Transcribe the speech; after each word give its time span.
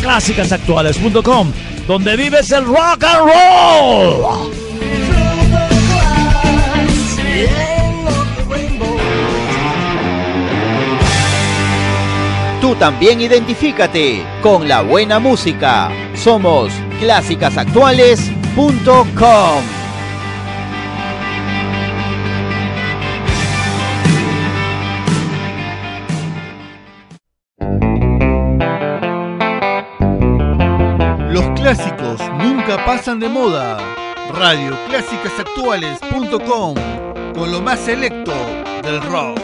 clásicasactuales.com. 0.00 1.52
Donde 1.86 2.16
vives 2.16 2.50
el 2.52 2.64
rock 2.64 3.04
and 3.04 3.26
roll. 3.26 4.60
Tú 12.60 12.74
también 12.74 13.22
identifícate 13.22 14.22
con 14.42 14.68
la 14.68 14.82
buena 14.82 15.18
música. 15.18 15.90
Somos 16.14 16.70
clásicasactuales.com. 17.00 19.79
pasan 32.96 33.20
de 33.20 33.28
moda. 33.28 33.78
radioclásicasactuales.com 34.34 36.74
con 37.32 37.52
lo 37.52 37.62
más 37.62 37.78
selecto 37.78 38.32
del 38.82 39.00
rock. 39.02 39.38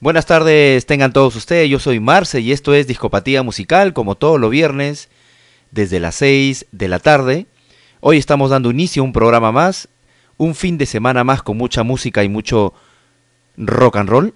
Buenas 0.00 0.24
tardes, 0.24 0.86
tengan 0.86 1.12
todos 1.12 1.36
ustedes. 1.36 1.68
Yo 1.68 1.78
soy 1.78 2.00
Marce 2.00 2.40
y 2.40 2.52
esto 2.52 2.72
es 2.72 2.86
Discopatía 2.86 3.42
Musical, 3.42 3.92
como 3.92 4.14
todos 4.14 4.40
los 4.40 4.50
viernes, 4.50 5.10
desde 5.70 6.00
las 6.00 6.14
6 6.14 6.64
de 6.72 6.88
la 6.88 6.98
tarde. 6.98 7.44
Hoy 8.00 8.16
estamos 8.16 8.48
dando 8.48 8.70
inicio 8.70 9.02
a 9.02 9.04
un 9.04 9.12
programa 9.12 9.52
más, 9.52 9.86
un 10.38 10.54
fin 10.54 10.78
de 10.78 10.86
semana 10.86 11.24
más 11.24 11.42
con 11.42 11.58
mucha 11.58 11.82
música 11.82 12.24
y 12.24 12.30
mucho 12.30 12.72
rock 13.58 13.96
and 13.96 14.08
roll. 14.08 14.34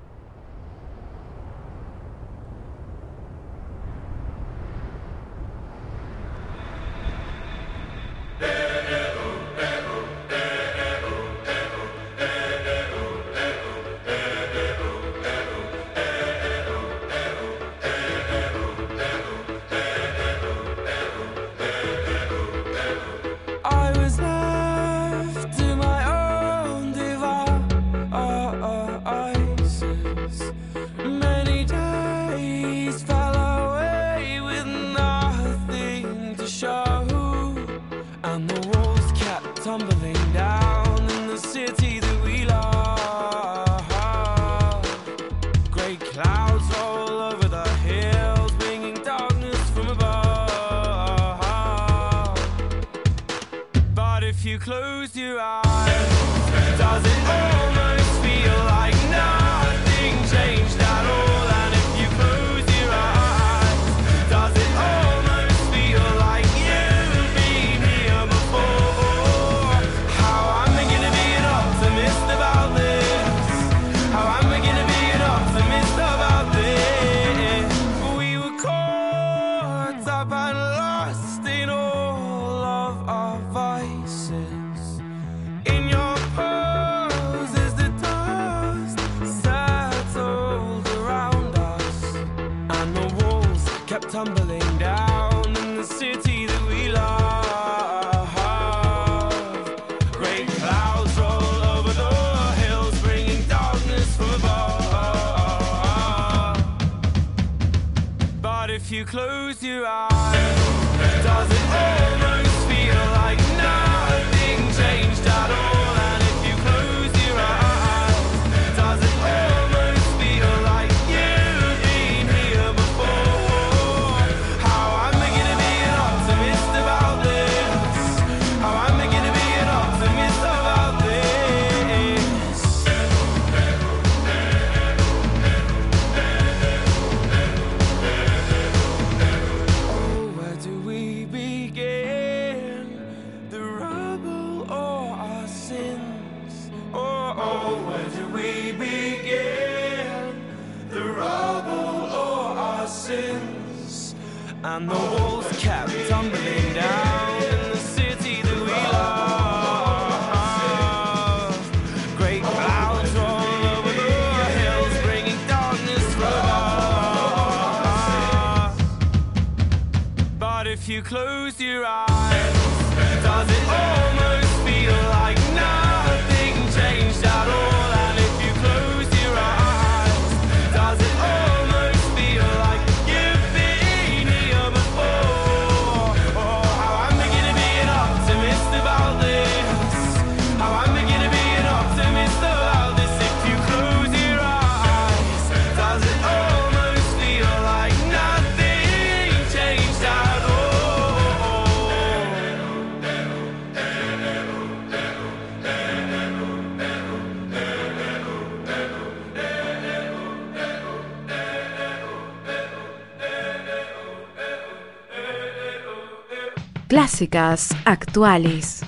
actuales. 217.85 218.85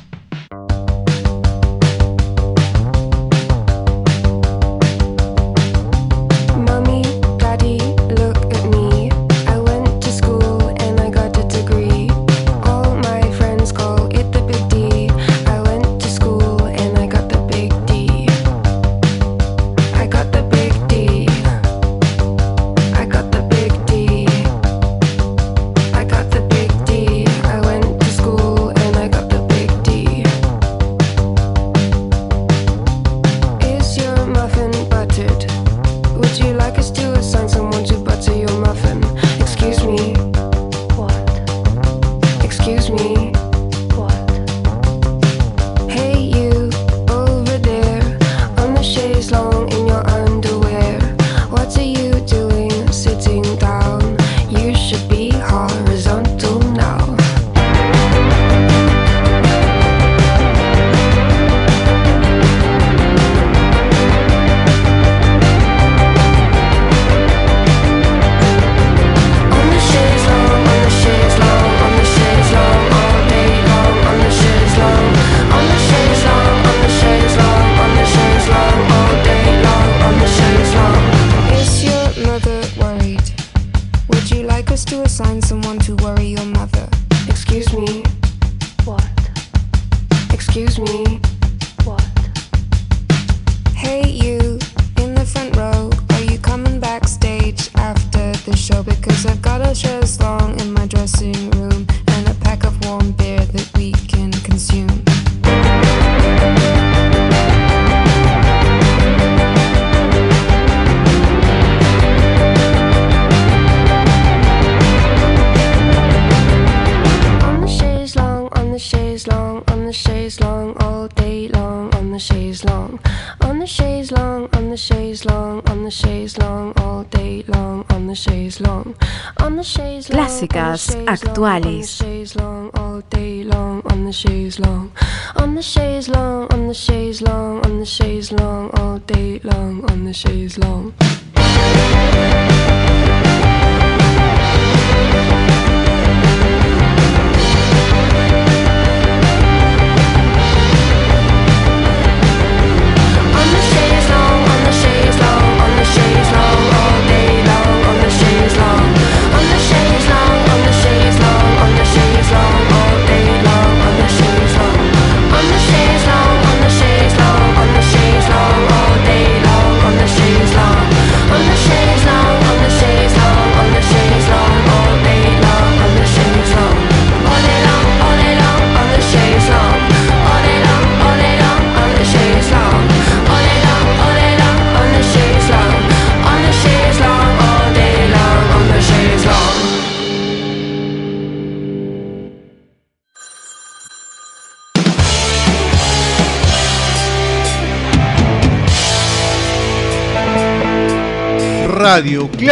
virtuales. 131.35 131.94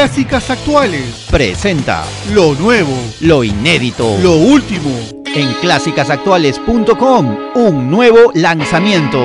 clásicas 0.03 0.49
actuales. 0.49 1.27
Presenta 1.31 2.03
lo 2.33 2.55
nuevo, 2.55 2.91
lo 3.21 3.41
inédito, 3.41 4.17
lo 4.21 4.35
último. 4.35 4.89
En 5.33 5.53
clásicasactuales.com, 5.61 7.37
un 7.55 7.89
nuevo 7.89 8.29
lanzamiento. 8.33 9.17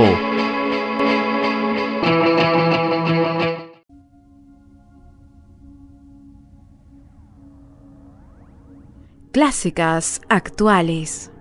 Clásicas 9.33 10.21
actuales. 10.29 11.33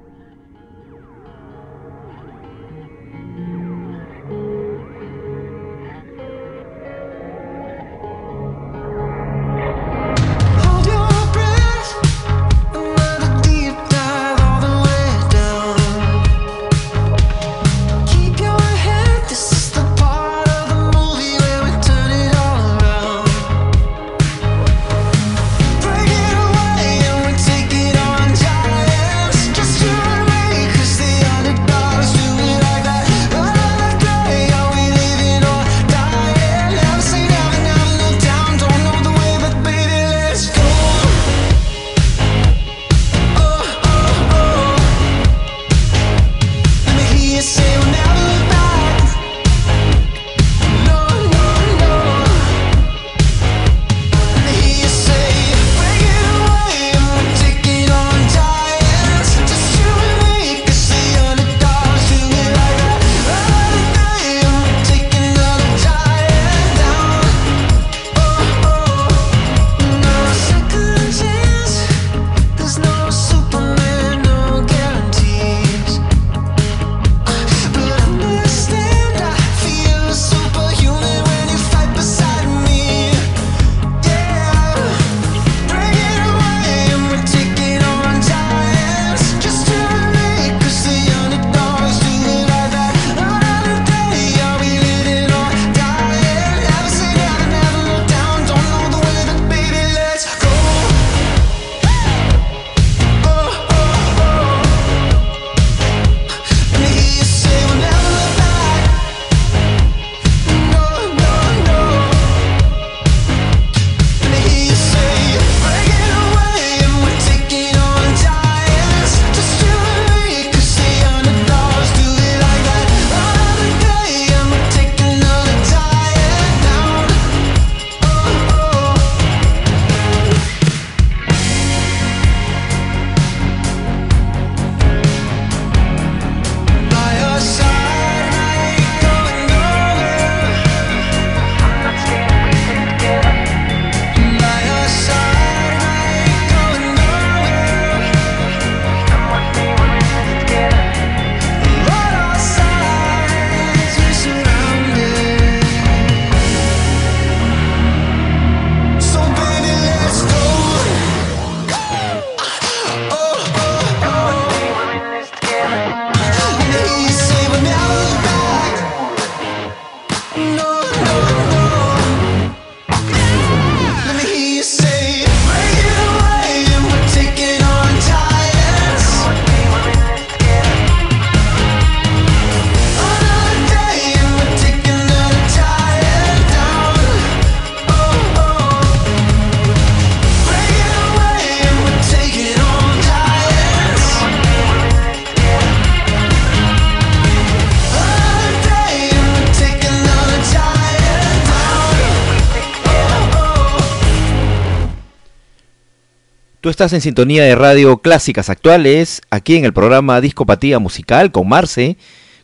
Tú 206.67 206.71
estás 206.71 206.91
en 206.91 206.99
sintonía 206.99 207.45
de 207.45 207.55
Radio 207.55 207.99
Clásicas 207.99 208.49
Actuales, 208.49 209.21
aquí 209.29 209.55
en 209.55 209.63
el 209.63 209.71
programa 209.71 210.19
Discopatía 210.19 210.79
Musical 210.79 211.31
con 211.31 211.47
Marce, 211.47 211.95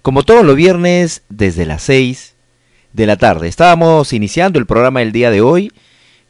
como 0.01 0.23
todos 0.23 0.45
los 0.45 0.55
viernes 0.55 1.23
desde 1.27 1.65
las 1.65 1.83
6 1.83 2.33
de 2.93 3.05
la 3.05 3.17
tarde. 3.17 3.49
Estábamos 3.49 4.13
iniciando 4.13 4.59
el 4.59 4.65
programa 4.65 5.01
el 5.01 5.11
día 5.11 5.29
de 5.29 5.41
hoy 5.41 5.73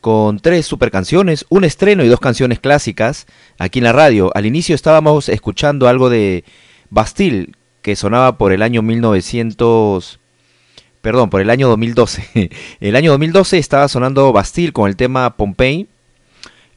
con 0.01 0.39
tres 0.39 0.65
super 0.65 0.89
canciones, 0.89 1.45
un 1.49 1.65
estreno 1.65 2.03
y 2.03 2.07
dos 2.07 2.19
canciones 2.19 2.59
clásicas 2.59 3.27
aquí 3.59 3.77
en 3.77 3.83
la 3.83 3.93
radio. 3.93 4.31
Al 4.33 4.47
inicio 4.47 4.73
estábamos 4.73 5.29
escuchando 5.29 5.87
algo 5.87 6.09
de 6.09 6.45
Bastille, 6.89 7.51
que 7.83 7.95
sonaba 7.95 8.39
por 8.39 8.53
el 8.53 8.63
año 8.63 8.81
1900... 8.81 10.19
Perdón, 11.03 11.29
por 11.29 11.41
el 11.41 11.51
año 11.51 11.67
2012. 11.67 12.49
El 12.79 12.95
año 12.95 13.11
2012 13.11 13.59
estaba 13.59 13.87
sonando 13.87 14.33
Bastille 14.33 14.71
con 14.71 14.89
el 14.89 14.95
tema 14.95 15.37
Pompeii. 15.37 15.89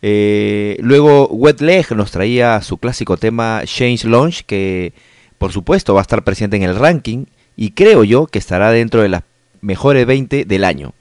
Eh, 0.02 0.76
luego 0.80 1.26
Wet 1.28 1.60
Leg 1.60 1.94
nos 1.96 2.10
traía 2.10 2.60
su 2.62 2.78
clásico 2.78 3.16
tema 3.16 3.62
Change 3.64 4.04
Launch, 4.04 4.42
que 4.44 4.92
por 5.38 5.52
supuesto 5.52 5.94
va 5.94 6.00
a 6.00 6.02
estar 6.02 6.24
presente 6.24 6.56
en 6.56 6.62
el 6.62 6.76
ranking 6.76 7.26
y 7.56 7.70
creo 7.70 8.04
yo 8.04 8.26
que 8.26 8.38
estará 8.38 8.70
dentro 8.70 9.02
de 9.02 9.08
las 9.08 9.22
mejores 9.60 10.06
20 10.06 10.44
del 10.44 10.64
año. 10.64 10.92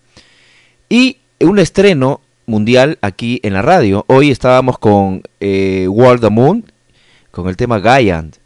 Y 0.90 1.18
un 1.40 1.60
estreno 1.60 2.22
mundial 2.46 2.98
aquí 3.02 3.40
en 3.44 3.54
la 3.54 3.62
radio. 3.62 4.06
Hoy 4.08 4.32
estábamos 4.32 4.78
con 4.78 5.24
eh, 5.40 5.88
World 5.90 6.22
the 6.22 6.30
Moon, 6.30 6.72
con 7.32 7.50
el 7.50 7.58
tema 7.58 7.82
Giant. 7.82 8.38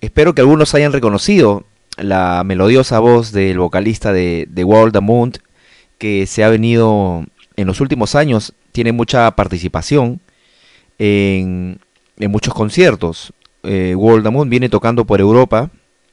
Espero 0.00 0.34
que 0.34 0.42
algunos 0.42 0.74
hayan 0.74 0.92
reconocido 0.92 1.64
la 1.96 2.42
melodiosa 2.44 2.98
voz 2.98 3.32
del 3.32 3.58
vocalista 3.58 4.12
de, 4.12 4.46
World 4.64 4.92
the 4.92 5.00
Moon, 5.00 5.32
que 5.98 6.26
se 6.26 6.44
ha 6.44 6.48
venido 6.48 7.24
en 7.56 7.66
los 7.66 7.80
últimos 7.80 8.14
años, 8.14 8.52
tiene 8.76 8.92
mucha 8.92 9.30
participación 9.30 10.20
en, 10.98 11.80
muchos 12.18 12.52
conciertos. 12.52 13.32
Eh, 13.62 13.94
World 13.96 14.50
viene 14.50 14.68
tocando 14.68 15.06
por 15.06 15.18
Europa, 15.18 15.70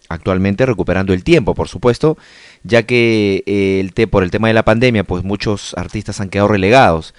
actualmente 0.07 0.65
recuperando 0.65 1.11
el 1.11 1.25
tiempo, 1.25 1.55
por 1.55 1.67
supuesto, 1.67 2.17
ya 2.63 2.83
que 2.83 3.43
eh, 3.47 3.81
el 3.81 4.07
por 4.07 4.23
el 4.23 4.31
tema 4.31 4.47
de 4.47 4.53
la 4.53 4.63
pandemia, 4.63 5.03
pues 5.03 5.25
muchos 5.25 5.73
artistas 5.75 6.21
han 6.21 6.29
quedado 6.29 6.47
relegados. 6.47 7.13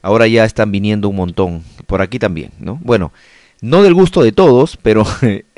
Ahora 0.00 0.28
ya 0.28 0.44
están 0.44 0.70
viniendo 0.70 1.08
un 1.08 1.16
montón, 1.16 1.64
por 1.88 2.00
aquí 2.00 2.20
también, 2.20 2.52
¿no? 2.60 2.78
Bueno, 2.84 3.12
no 3.60 3.82
del 3.82 3.94
gusto 3.94 4.22
de 4.22 4.30
todos, 4.30 4.76
pero 4.76 5.04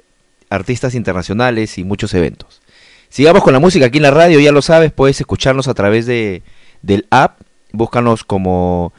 artistas 0.48 0.94
internacionales 0.94 1.76
y 1.76 1.84
muchos 1.84 2.14
eventos. 2.14 2.62
Sigamos 3.10 3.42
con 3.42 3.52
la 3.52 3.60
música 3.60 3.84
aquí 3.84 3.98
en 3.98 4.04
la 4.04 4.12
radio, 4.12 4.40
ya 4.40 4.50
lo 4.50 4.62
sabes, 4.62 4.92
puedes 4.92 5.20
escucharnos 5.20 5.68
a 5.68 5.74
través 5.74 6.06
de, 6.06 6.42
del 6.80 7.06
app, 7.10 7.42
búscanos 7.72 8.24
como 8.24 8.94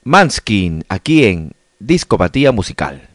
Manskin, 0.02 0.84
aquí 0.88 1.26
en 1.26 1.52
Discopatía 1.78 2.50
Musical. 2.50 3.14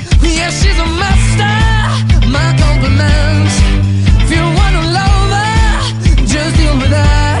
Yeah, 0.23 0.49
she's 0.49 0.79
a 0.79 0.85
master. 0.85 2.27
My. 2.29 2.51
If 4.23 4.31
you 4.31 4.43
wanna 4.59 4.81
love 4.97 5.31
her, 5.37 6.25
just 6.25 6.55
deal 6.57 6.77
with 6.77 6.91
her. 6.91 7.40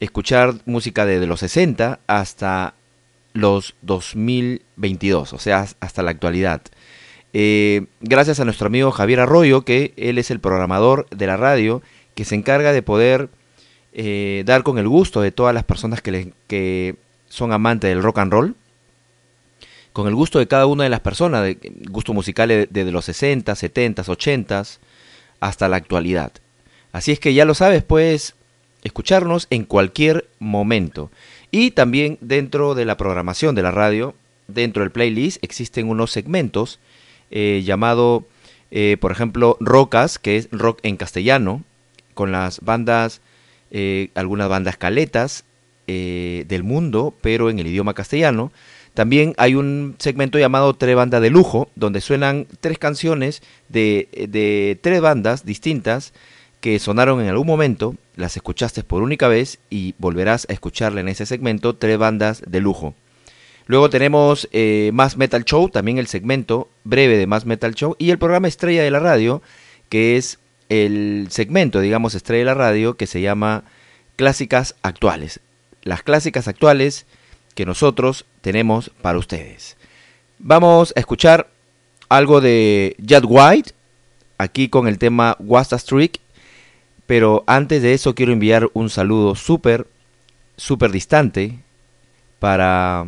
escuchar 0.00 0.54
música 0.64 1.06
desde 1.06 1.28
los 1.28 1.38
60 1.40 2.00
hasta 2.08 2.74
los 3.32 3.76
2022, 3.82 5.32
o 5.32 5.38
sea, 5.38 5.66
hasta 5.78 6.02
la 6.02 6.10
actualidad. 6.10 6.62
Eh, 7.32 7.86
gracias 8.00 8.40
a 8.40 8.44
nuestro 8.44 8.66
amigo 8.66 8.90
Javier 8.90 9.20
Arroyo, 9.20 9.62
que 9.64 9.94
él 9.96 10.18
es 10.18 10.30
el 10.30 10.40
programador 10.40 11.06
de 11.10 11.26
la 11.26 11.36
radio, 11.36 11.82
que 12.14 12.24
se 12.24 12.34
encarga 12.34 12.72
de 12.72 12.82
poder 12.82 13.28
eh, 13.94 14.42
dar 14.46 14.62
con 14.62 14.78
el 14.78 14.88
gusto 14.88 15.20
de 15.22 15.32
todas 15.32 15.54
las 15.54 15.64
personas 15.64 16.02
que, 16.02 16.32
que 16.46 16.96
son 17.28 17.52
amantes 17.52 17.88
del 17.88 18.02
rock 18.02 18.18
and 18.18 18.32
roll, 18.32 18.54
con 19.92 20.08
el 20.08 20.14
gusto 20.14 20.38
de 20.38 20.48
cada 20.48 20.66
una 20.66 20.84
de 20.84 20.90
las 20.90 21.00
personas, 21.00 21.42
de 21.42 21.58
gusto 21.90 22.12
musical 22.14 22.48
de- 22.48 22.66
desde 22.70 22.92
los 22.92 23.04
60, 23.06 23.54
70, 23.54 24.02
80 24.06 24.62
hasta 25.40 25.68
la 25.68 25.76
actualidad. 25.76 26.32
Así 26.92 27.12
es 27.12 27.20
que 27.20 27.34
ya 27.34 27.44
lo 27.44 27.54
sabes, 27.54 27.82
puedes 27.82 28.34
escucharnos 28.84 29.46
en 29.50 29.64
cualquier 29.64 30.26
momento. 30.38 31.10
Y 31.50 31.70
también 31.72 32.18
dentro 32.20 32.74
de 32.74 32.84
la 32.84 32.96
programación 32.96 33.54
de 33.54 33.62
la 33.62 33.70
radio, 33.70 34.14
dentro 34.48 34.82
del 34.82 34.90
playlist, 34.92 35.42
existen 35.42 35.88
unos 35.88 36.10
segmentos 36.10 36.78
eh, 37.32 37.62
llamado, 37.64 38.26
eh, 38.70 38.96
por 39.00 39.10
ejemplo, 39.10 39.56
Rocas, 39.58 40.18
que 40.18 40.36
es 40.36 40.48
rock 40.52 40.78
en 40.82 40.96
castellano, 40.96 41.62
con 42.14 42.30
las 42.30 42.60
bandas, 42.60 43.20
eh, 43.70 44.10
algunas 44.14 44.48
bandas 44.48 44.76
caletas 44.76 45.44
del 45.86 46.62
mundo, 46.62 47.14
pero 47.20 47.50
en 47.50 47.58
el 47.58 47.66
idioma 47.66 47.92
castellano. 47.92 48.50
También 48.94 49.34
hay 49.36 49.54
un 49.54 49.96
segmento 49.98 50.38
llamado 50.38 50.72
Tres 50.72 50.96
Bandas 50.96 51.20
de 51.20 51.28
Lujo, 51.28 51.68
donde 51.74 52.00
suenan 52.00 52.46
tres 52.60 52.78
canciones 52.78 53.42
de, 53.68 54.08
de 54.30 54.78
tres 54.80 55.02
bandas 55.02 55.44
distintas 55.44 56.14
que 56.62 56.78
sonaron 56.78 57.20
en 57.20 57.28
algún 57.28 57.46
momento, 57.46 57.94
las 58.16 58.36
escuchaste 58.36 58.84
por 58.84 59.02
única 59.02 59.28
vez 59.28 59.58
y 59.68 59.94
volverás 59.98 60.46
a 60.48 60.54
escucharla 60.54 61.00
en 61.00 61.08
ese 61.08 61.26
segmento, 61.26 61.74
tres 61.74 61.98
bandas 61.98 62.42
de 62.46 62.60
lujo. 62.60 62.94
Luego 63.66 63.90
tenemos 63.90 64.48
eh, 64.52 64.90
Más 64.92 65.16
Metal 65.16 65.44
Show, 65.44 65.68
también 65.68 65.98
el 65.98 66.06
segmento 66.06 66.68
breve 66.84 67.16
de 67.16 67.26
Más 67.26 67.46
Metal 67.46 67.74
Show 67.74 67.96
y 67.98 68.10
el 68.10 68.18
programa 68.18 68.48
estrella 68.48 68.82
de 68.82 68.90
la 68.90 68.98
radio, 68.98 69.42
que 69.88 70.16
es 70.16 70.38
el 70.68 71.28
segmento, 71.30 71.80
digamos, 71.80 72.14
estrella 72.14 72.40
de 72.40 72.46
la 72.46 72.54
radio, 72.54 72.96
que 72.96 73.06
se 73.06 73.20
llama 73.20 73.64
Clásicas 74.16 74.74
Actuales. 74.82 75.40
Las 75.82 76.02
clásicas 76.02 76.48
actuales 76.48 77.06
que 77.54 77.66
nosotros 77.66 78.24
tenemos 78.40 78.90
para 79.02 79.18
ustedes. 79.18 79.76
Vamos 80.38 80.92
a 80.96 81.00
escuchar 81.00 81.48
algo 82.08 82.40
de 82.40 82.96
Jad 83.06 83.24
White, 83.26 83.72
aquí 84.38 84.68
con 84.68 84.88
el 84.88 84.98
tema 84.98 85.36
Wasta 85.38 85.78
Streak, 85.78 86.20
pero 87.06 87.44
antes 87.46 87.82
de 87.82 87.94
eso 87.94 88.14
quiero 88.14 88.32
enviar 88.32 88.68
un 88.74 88.90
saludo 88.90 89.34
súper, 89.34 89.86
súper 90.56 90.90
distante 90.90 91.58
para 92.38 93.06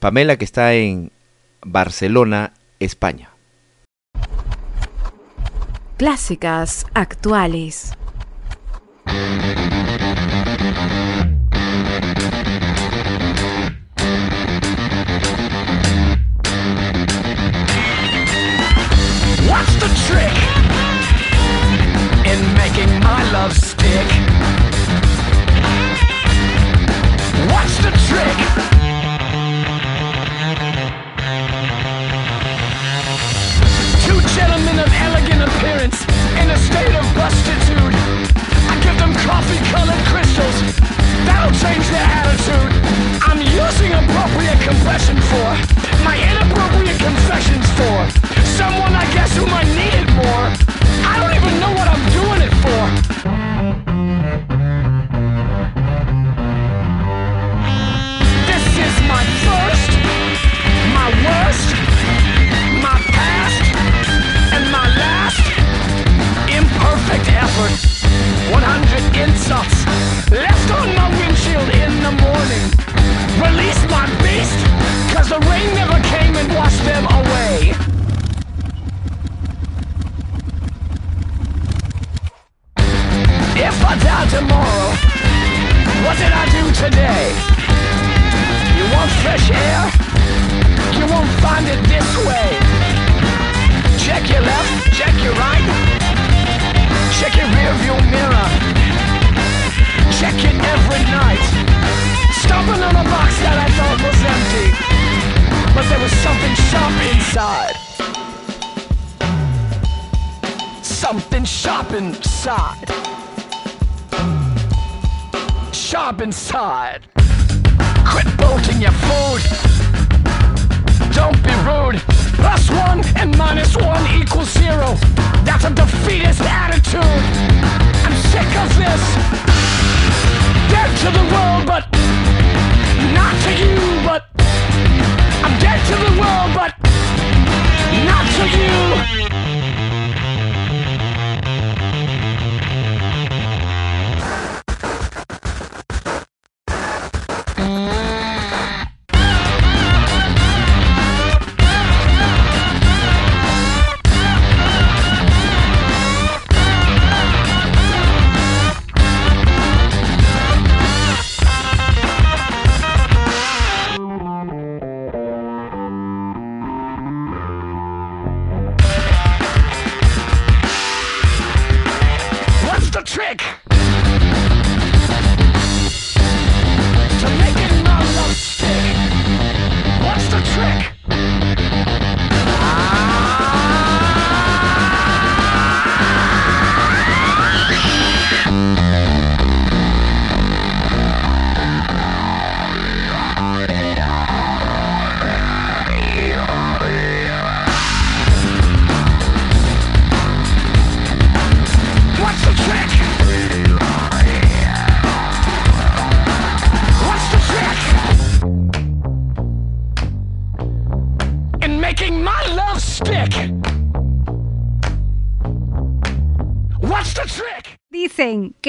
Pamela 0.00 0.38
que 0.38 0.46
está 0.46 0.72
en 0.72 1.12
Barcelona, 1.60 2.54
España. 2.80 3.28
Clásicas 5.98 6.86
actuales. 6.94 7.92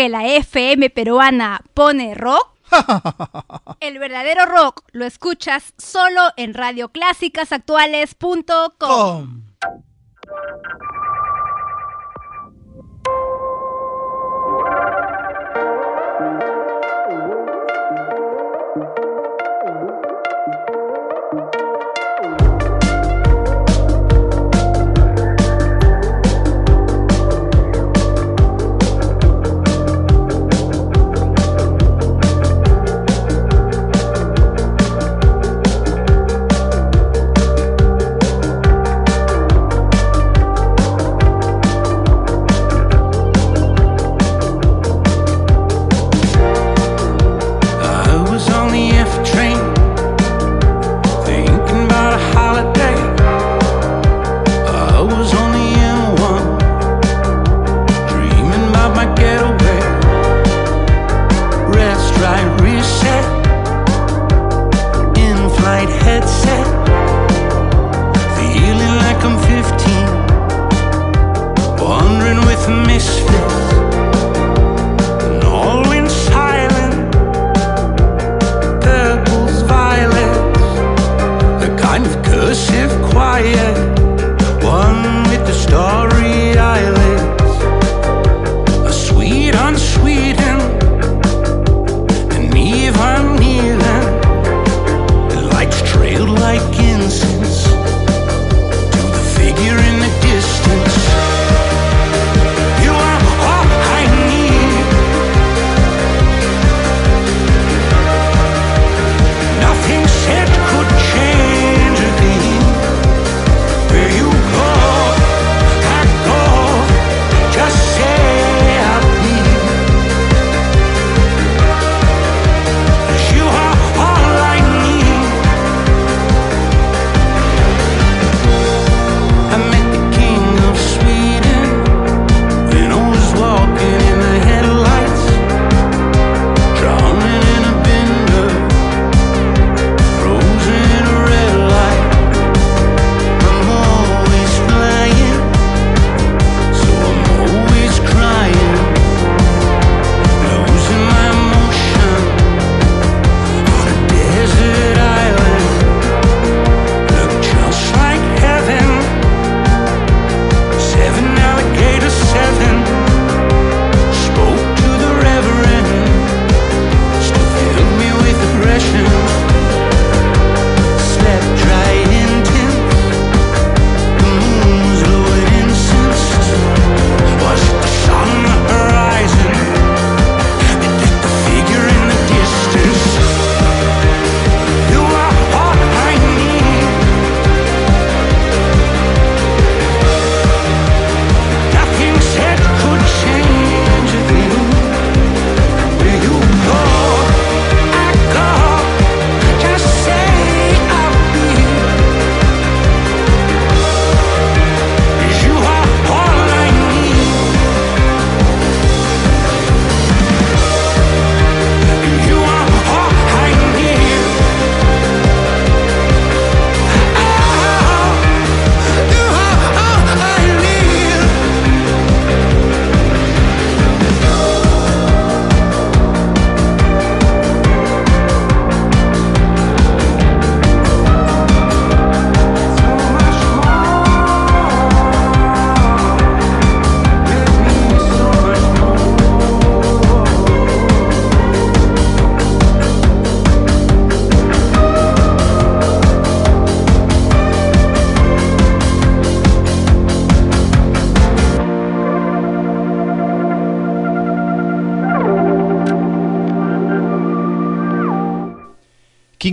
que 0.01 0.09
la 0.09 0.25
FM 0.25 0.89
peruana 0.89 1.61
pone 1.75 2.15
rock, 2.15 2.49
el 3.81 3.99
verdadero 3.99 4.47
rock 4.47 4.81
lo 4.93 5.05
escuchas 5.05 5.75
solo 5.77 6.21
en 6.37 6.55
radioclásicasactuales.com. 6.55 9.43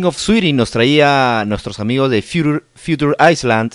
of 0.09 0.17
Sweden 0.17 0.57
nos 0.57 0.71
traía 0.71 1.45
nuestros 1.47 1.81
amigos 1.81 2.11
de 2.11 2.23
Future, 2.23 3.15
Island 3.31 3.75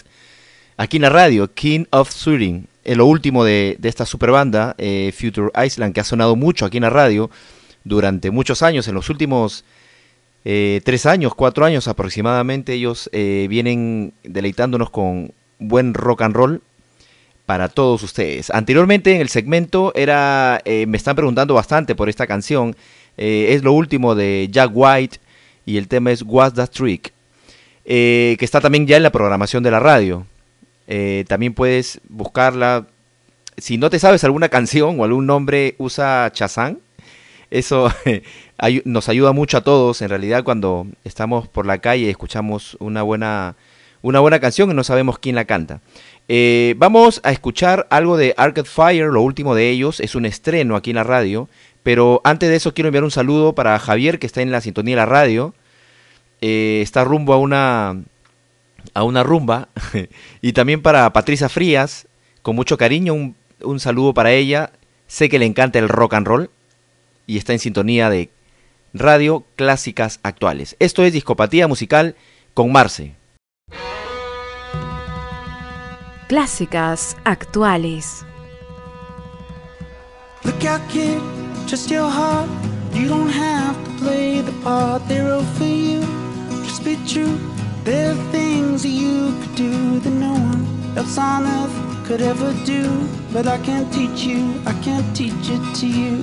aquí 0.78 0.98
en 0.98 1.04
la 1.04 1.10
radio, 1.10 1.54
King 1.54 1.86
of 1.92 2.12
Sweden. 2.12 2.68
Es 2.84 2.98
lo 2.98 3.06
último 3.06 3.44
de, 3.44 3.78
esta 3.84 4.08
super 4.08 4.32
banda, 4.32 4.74
eh, 4.80 5.14
Future 5.16 5.52
Island, 5.64 5.94
que 5.94 6.02
ha 6.02 6.04
sonado 6.04 6.36
mucho 6.36 6.66
aquí 6.66 6.78
en 6.78 6.84
la 6.84 6.90
radio 6.90 7.30
durante 7.84 8.32
muchos 8.32 8.64
años, 8.64 8.88
en 8.88 8.96
los 8.96 9.12
últimos 9.12 9.64
eh, 10.44 10.82
tres 10.84 11.06
años, 11.06 11.36
cuatro 11.36 11.66
años 11.66 11.88
aproximadamente, 11.88 12.74
ellos 12.74 13.10
eh, 13.14 13.46
vienen 13.48 14.14
deleitándonos 14.24 14.90
con 14.90 15.34
buen 15.60 15.94
rock 15.94 16.24
and 16.24 16.36
roll 16.36 16.62
para 17.46 17.70
todos 17.70 18.02
ustedes. 18.02 18.50
Anteriormente 18.50 19.14
en 19.14 19.22
el 19.22 19.30
segmento 19.30 19.94
era, 19.96 20.62
me 20.66 20.98
están 20.98 21.16
preguntando 21.16 21.54
bastante 21.54 21.94
por 21.94 22.10
esta 22.10 22.26
canción, 22.26 22.76
es 23.18 23.64
lo 23.64 23.74
último 23.74 24.16
de 24.16 24.48
Jack 24.52 24.72
White, 24.74 25.20
y 25.66 25.78
el 25.78 25.88
tema 25.88 26.12
es 26.12 26.24
What's 26.24 26.56
That 26.56 26.70
Trick, 26.70 27.14
eh, 27.86 28.36
que 28.40 28.46
está 28.46 28.62
también 28.62 28.88
ya 28.88 28.98
en 28.98 29.04
la 29.04 29.12
programación 29.12 29.64
de 29.64 29.72
la 29.72 29.80
radio. 29.80 30.26
Eh, 30.88 31.26
también 31.28 31.54
puedes 31.54 32.02
buscarla. 32.10 32.88
Si 33.58 33.78
no 33.78 33.90
te 33.90 34.00
sabes 34.00 34.24
alguna 34.24 34.50
canción 34.50 35.00
o 35.00 35.04
algún 35.04 35.26
nombre, 35.26 35.76
usa 35.78 36.30
Chazán. 36.34 36.80
Eso 37.52 37.92
nos 38.86 39.10
ayuda 39.10 39.32
mucho 39.32 39.58
a 39.58 39.64
todos, 39.64 40.02
en 40.02 40.10
realidad, 40.10 40.44
cuando 40.44 40.88
estamos 41.04 41.48
por 41.48 41.66
la 41.66 41.78
calle 41.78 42.06
y 42.06 42.10
escuchamos 42.10 42.76
una 42.80 43.04
buena, 43.04 43.56
una 44.02 44.20
buena 44.20 44.40
canción 44.40 44.72
y 44.72 44.74
no 44.74 44.84
sabemos 44.84 45.20
quién 45.20 45.36
la 45.36 45.46
canta. 45.46 45.80
Eh, 46.30 46.76
vamos 46.78 47.20
a 47.24 47.32
escuchar 47.32 47.86
algo 47.90 48.18
de 48.18 48.34
Arcade 48.38 48.68
Fire, 48.68 49.08
lo 49.08 49.22
último 49.22 49.56
de 49.56 49.70
ellos. 49.70 50.00
Es 50.00 50.16
un 50.16 50.26
estreno 50.26 50.76
aquí 50.76 50.92
en 50.92 50.96
la 50.96 51.04
radio 51.04 51.50
pero 51.84 52.22
antes 52.24 52.50
de 52.50 52.56
eso 52.56 52.74
quiero 52.74 52.88
enviar 52.88 53.04
un 53.04 53.12
saludo 53.12 53.54
para 53.54 53.78
Javier, 53.80 54.18
que 54.20 54.26
está 54.28 54.42
en 54.42 54.52
la 54.52 54.62
sintonía 54.62 54.96
de 54.96 55.02
la 55.02 55.06
radio, 55.06 55.54
Eh, 56.46 56.82
está 56.82 57.06
rumbo 57.06 57.34
a 57.34 57.38
una, 57.38 57.96
a 58.94 59.04
una 59.04 59.24
rumba, 59.24 59.70
y 60.42 60.52
también 60.52 60.82
para 60.82 61.12
Patricia 61.14 61.48
Frías, 61.48 62.06
con 62.42 62.56
mucho 62.58 62.78
cariño, 62.78 63.14
un, 63.14 63.36
un 63.62 63.80
saludo 63.80 64.14
para 64.14 64.32
ella, 64.34 64.72
sé 65.08 65.30
que 65.30 65.40
le 65.40 65.46
encanta 65.46 65.80
el 65.80 65.88
rock 65.88 66.16
and 66.16 66.28
roll, 66.28 66.50
y 67.28 67.38
está 67.38 67.54
en 67.54 67.60
sintonía 67.60 68.10
de 68.10 68.30
radio 68.94 69.46
clásicas 69.56 70.20
actuales. 70.22 70.76
Esto 70.80 71.06
es 71.06 71.14
Discopatía 71.14 71.70
Musical 71.70 72.16
con 72.54 72.74
Marce. 72.74 73.16
Clásicas 76.28 77.16
actuales. 77.24 78.26
Look 80.44 80.68
out, 80.68 80.82
kid, 80.90 81.20
just 81.68 81.90
your 81.90 82.10
heart. 82.10 82.50
You 82.94 83.08
don't 83.08 83.30
have 83.30 83.76
to 83.86 83.92
play 84.04 84.42
the 84.42 84.52
part 84.64 85.08
they 85.08 85.20
wrote 85.20 85.46
for 85.58 85.66
you. 85.66 86.02
Just 86.64 86.84
be 86.84 86.98
true. 87.08 87.38
There 87.84 88.12
are 88.12 88.32
things 88.32 88.84
that 88.84 88.90
you 88.90 89.34
could 89.42 89.56
do 89.56 90.00
that 90.00 90.10
no 90.10 90.34
one 90.34 90.98
else 90.98 91.18
on 91.18 91.46
earth 91.46 92.06
could 92.06 92.22
ever 92.22 92.54
do. 92.66 92.84
But 93.32 93.48
I 93.48 93.58
can't 93.60 93.92
teach 93.94 94.24
you, 94.24 94.62
I 94.66 94.74
can't 94.82 95.16
teach 95.16 95.50
it 95.56 95.76
to 95.80 95.88
you. 95.88 96.18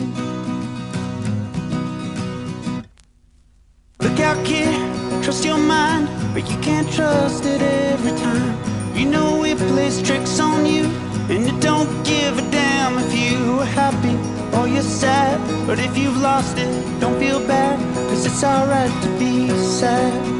Look 4.01 4.21
out, 4.21 4.45
kid, 4.47 4.75
trust 5.23 5.45
your 5.45 5.59
mind, 5.59 6.09
but 6.35 6.49
you 6.51 6.57
can't 6.59 6.91
trust 6.93 7.45
it 7.45 7.63
every 7.63 8.13
time. 8.19 8.57
You 8.97 9.07
know 9.07 9.45
it 9.45 9.59
plays 9.59 10.01
tricks 10.03 10.39
on 10.41 10.67
you, 10.67 10.85
and 11.29 11.47
it 11.47 11.61
don't 11.61 11.91
give 12.05 12.39
a 12.39 12.51
damn 12.51 12.99
if 12.99 13.13
you 13.15 13.61
are 13.61 13.65
happy 13.65 14.40
or 14.55 14.69
you're 14.69 14.83
sad. 14.83 15.39
But 15.67 15.79
if 15.79 15.97
you've 15.97 16.17
lost 16.17 16.59
it, 16.59 17.01
don't 17.01 17.19
feel 17.19 17.41
bad, 17.47 17.79
cause 18.09 18.27
it's 18.27 18.45
alright 18.45 19.03
to 19.03 19.09
be 19.19 19.49
sad. 19.51 20.40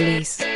Actuales. 0.00 0.49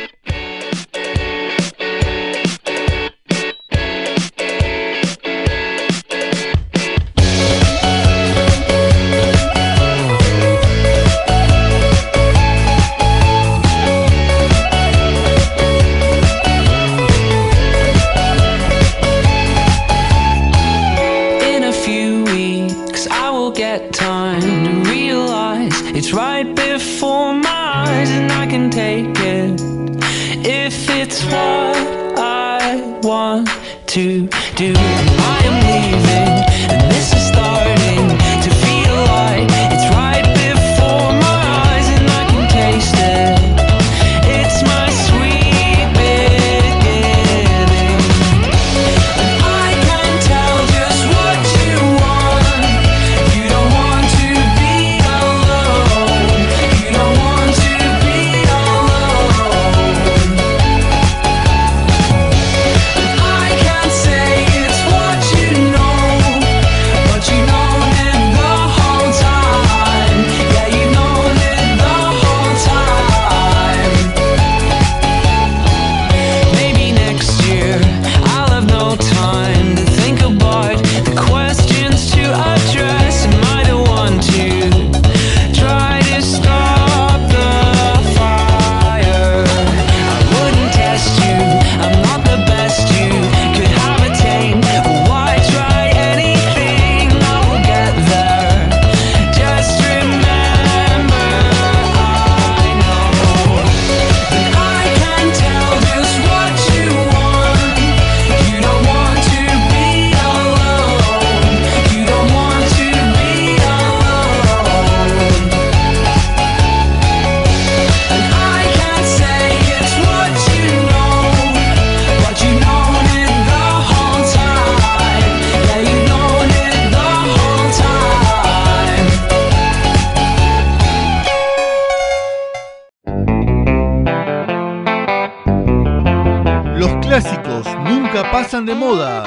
De 138.65 138.73
moda. 138.73 139.23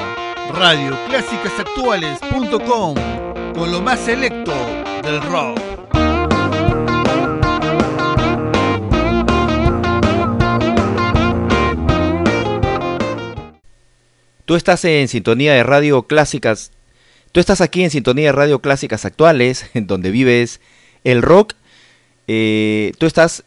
Radioclásicasactuales.com 0.53 2.95
con 3.53 3.71
lo 3.71 3.81
más 3.81 3.99
selecto 3.99 4.51
del 5.03 5.21
rock. 5.21 5.59
Tú 14.45 14.55
estás 14.55 14.85
en 14.85 15.07
sintonía 15.07 15.53
de 15.53 15.61
Radio 15.63 16.03
Clásicas. 16.03 16.71
Tú 17.31 17.39
estás 17.39 17.61
aquí 17.61 17.83
en 17.83 17.91
sintonía 17.91 18.25
de 18.25 18.33
Radio 18.33 18.59
Clásicas 18.59 19.05
Actuales, 19.05 19.69
en 19.73 19.87
donde 19.87 20.11
vives 20.11 20.59
el 21.05 21.21
rock. 21.21 21.53
Eh, 22.27 22.91
tú 22.97 23.05
estás 23.05 23.45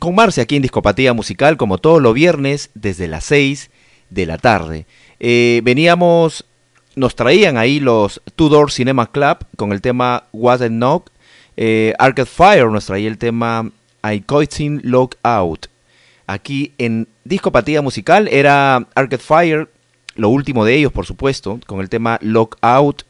con 0.00 0.16
Marce 0.16 0.40
aquí 0.40 0.56
en 0.56 0.62
Discopatía 0.62 1.12
Musical, 1.12 1.56
como 1.56 1.78
todos 1.78 2.02
los 2.02 2.14
viernes, 2.14 2.70
desde 2.74 3.06
las 3.06 3.22
6 3.24 3.70
de 4.10 4.26
la 4.26 4.38
tarde. 4.38 4.86
Eh, 5.20 5.60
veníamos, 5.62 6.46
nos 6.96 7.14
traían 7.14 7.58
ahí 7.58 7.78
los 7.78 8.22
Tudor 8.34 8.72
Cinema 8.72 9.12
Club 9.12 9.38
con 9.56 9.72
el 9.72 9.82
tema 9.82 10.24
What 10.32 10.62
a 10.62 10.68
Knock. 10.68 11.10
Eh, 11.56 11.92
Arcade 11.98 12.26
Fire 12.26 12.68
nos 12.68 12.86
traía 12.86 13.08
el 13.08 13.18
tema 13.18 13.70
I 14.02 14.22
Coiting 14.22 14.80
Lock 14.82 15.16
Out. 15.22 15.66
Aquí 16.26 16.72
en 16.78 17.06
Discopatía 17.24 17.82
Musical 17.82 18.28
era 18.28 18.88
Arcade 18.94 19.18
Fire, 19.18 19.68
lo 20.14 20.30
último 20.30 20.64
de 20.64 20.76
ellos, 20.76 20.92
por 20.92 21.04
supuesto, 21.04 21.60
con 21.66 21.80
el 21.80 21.88
tema 21.90 22.18
Lockout, 22.22 23.04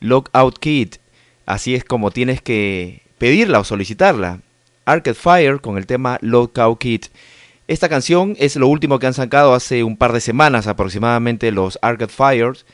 Lockout 0.00 0.58
Kit. 0.58 0.96
Así 1.44 1.74
es 1.74 1.84
como 1.84 2.10
tienes 2.10 2.42
que 2.42 3.02
pedirla 3.18 3.60
o 3.60 3.64
solicitarla. 3.64 4.40
Arcade 4.84 5.14
Fire 5.14 5.60
con 5.60 5.78
el 5.78 5.86
tema 5.86 6.18
Lockout 6.22 6.78
Kit. 6.78 7.06
Esta 7.68 7.88
canción 7.88 8.36
es 8.38 8.56
lo 8.56 8.68
último 8.68 8.98
que 8.98 9.06
han 9.06 9.14
sacado 9.14 9.54
hace 9.54 9.82
un 9.82 9.96
par 9.96 10.12
de 10.12 10.20
semanas 10.20 10.66
aproximadamente 10.66 11.50
los 11.50 11.78
Arcade 11.82 12.12
Fires. 12.12 12.64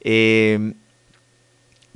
eh, 0.00 0.74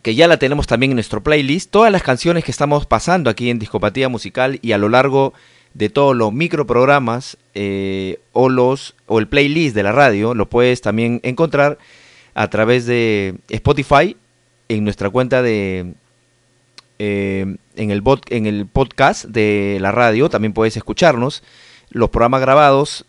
que 0.02 0.14
ya 0.14 0.28
la 0.28 0.38
tenemos 0.38 0.66
también 0.66 0.92
en 0.92 0.96
nuestro 0.96 1.22
playlist. 1.22 1.70
Todas 1.70 1.92
las 1.92 2.02
canciones 2.02 2.44
que 2.44 2.50
estamos 2.50 2.86
pasando 2.86 3.30
aquí 3.30 3.50
en 3.50 3.58
Discopatía 3.58 4.08
Musical 4.08 4.58
y 4.62 4.72
a 4.72 4.78
lo 4.78 4.88
largo 4.88 5.34
de 5.74 5.88
todos 5.88 6.16
los 6.16 6.32
microprogramas 6.32 7.36
eh, 7.54 8.18
o 8.32 8.48
los 8.48 8.96
o 9.06 9.18
el 9.18 9.28
playlist 9.28 9.74
de 9.74 9.82
la 9.82 9.92
radio 9.92 10.34
lo 10.34 10.48
puedes 10.48 10.80
también 10.80 11.20
encontrar 11.22 11.78
a 12.34 12.48
través 12.50 12.86
de 12.86 13.36
Spotify 13.48 14.16
en 14.68 14.82
nuestra 14.82 15.10
cuenta 15.10 15.42
de 15.42 15.94
eh, 16.98 17.56
en 17.76 17.90
el 17.90 18.00
bot, 18.00 18.30
en 18.32 18.46
el 18.46 18.66
podcast 18.66 19.26
de 19.26 19.78
la 19.80 19.92
radio 19.92 20.28
también 20.28 20.52
puedes 20.52 20.76
escucharnos 20.76 21.44
los 21.90 22.10
programas 22.10 22.40
grabados 22.40 23.04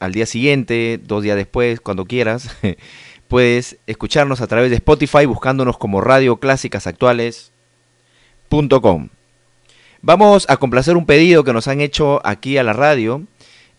al 0.00 0.12
día 0.12 0.26
siguiente 0.26 1.00
dos 1.02 1.22
días 1.22 1.36
después 1.36 1.80
cuando 1.80 2.04
quieras 2.04 2.54
puedes 3.28 3.78
escucharnos 3.86 4.40
a 4.40 4.46
través 4.46 4.70
de 4.70 4.76
Spotify 4.76 5.24
buscándonos 5.26 5.78
como 5.78 6.00
Radio 6.00 6.36
Clásicas 6.36 6.86
Actuales.com. 6.86 7.50
Vamos 10.02 10.46
a 10.50 10.58
complacer 10.58 10.96
un 10.96 11.06
pedido 11.06 11.44
que 11.44 11.52
nos 11.52 11.66
han 11.66 11.80
hecho 11.80 12.20
aquí 12.26 12.58
a 12.58 12.62
la 12.62 12.74
radio. 12.74 13.22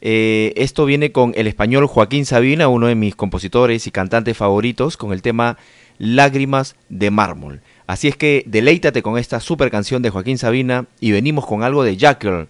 Eh, 0.02 0.54
esto 0.56 0.86
viene 0.86 1.12
con 1.12 1.34
el 1.36 1.46
español 1.48 1.86
Joaquín 1.86 2.26
Sabina, 2.26 2.68
uno 2.68 2.88
de 2.88 2.96
mis 2.96 3.16
compositores 3.16 3.86
y 3.86 3.92
cantantes 3.92 4.36
favoritos, 4.36 4.98
con 4.98 5.14
el 5.14 5.22
tema 5.22 5.58
Lágrimas 6.00 6.76
de 6.90 7.12
Mármol. 7.12 7.62
Así 7.88 8.08
es 8.08 8.18
que 8.18 8.44
deleítate 8.48 9.04
con 9.04 9.18
esta 9.18 9.40
super 9.40 9.70
canción 9.70 10.02
de 10.02 10.10
Joaquín 10.10 10.38
Sabina 10.38 10.88
y 11.00 11.12
venimos 11.12 11.46
con 11.46 11.64
algo 11.64 11.84
de 11.84 11.96
Jackal, 11.96 12.48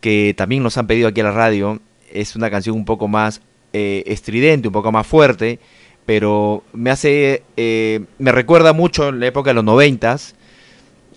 que 0.00 0.34
también 0.36 0.62
nos 0.62 0.78
han 0.78 0.86
pedido 0.86 1.08
aquí 1.08 1.20
a 1.20 1.24
la 1.24 1.32
radio. 1.32 1.80
Es 2.12 2.36
una 2.36 2.50
canción 2.50 2.76
un 2.76 2.84
poco 2.84 3.08
más 3.08 3.42
eh, 3.72 4.02
estridente, 4.06 4.68
un 4.68 4.72
poco 4.72 4.92
más 4.92 5.06
fuerte, 5.06 5.58
pero 6.06 6.64
me 6.72 6.90
hace, 6.90 7.42
eh, 7.56 8.00
me 8.18 8.32
recuerda 8.32 8.72
mucho 8.72 9.12
la 9.12 9.26
época 9.26 9.50
de 9.50 9.54
los 9.54 9.64
noventas, 9.64 10.34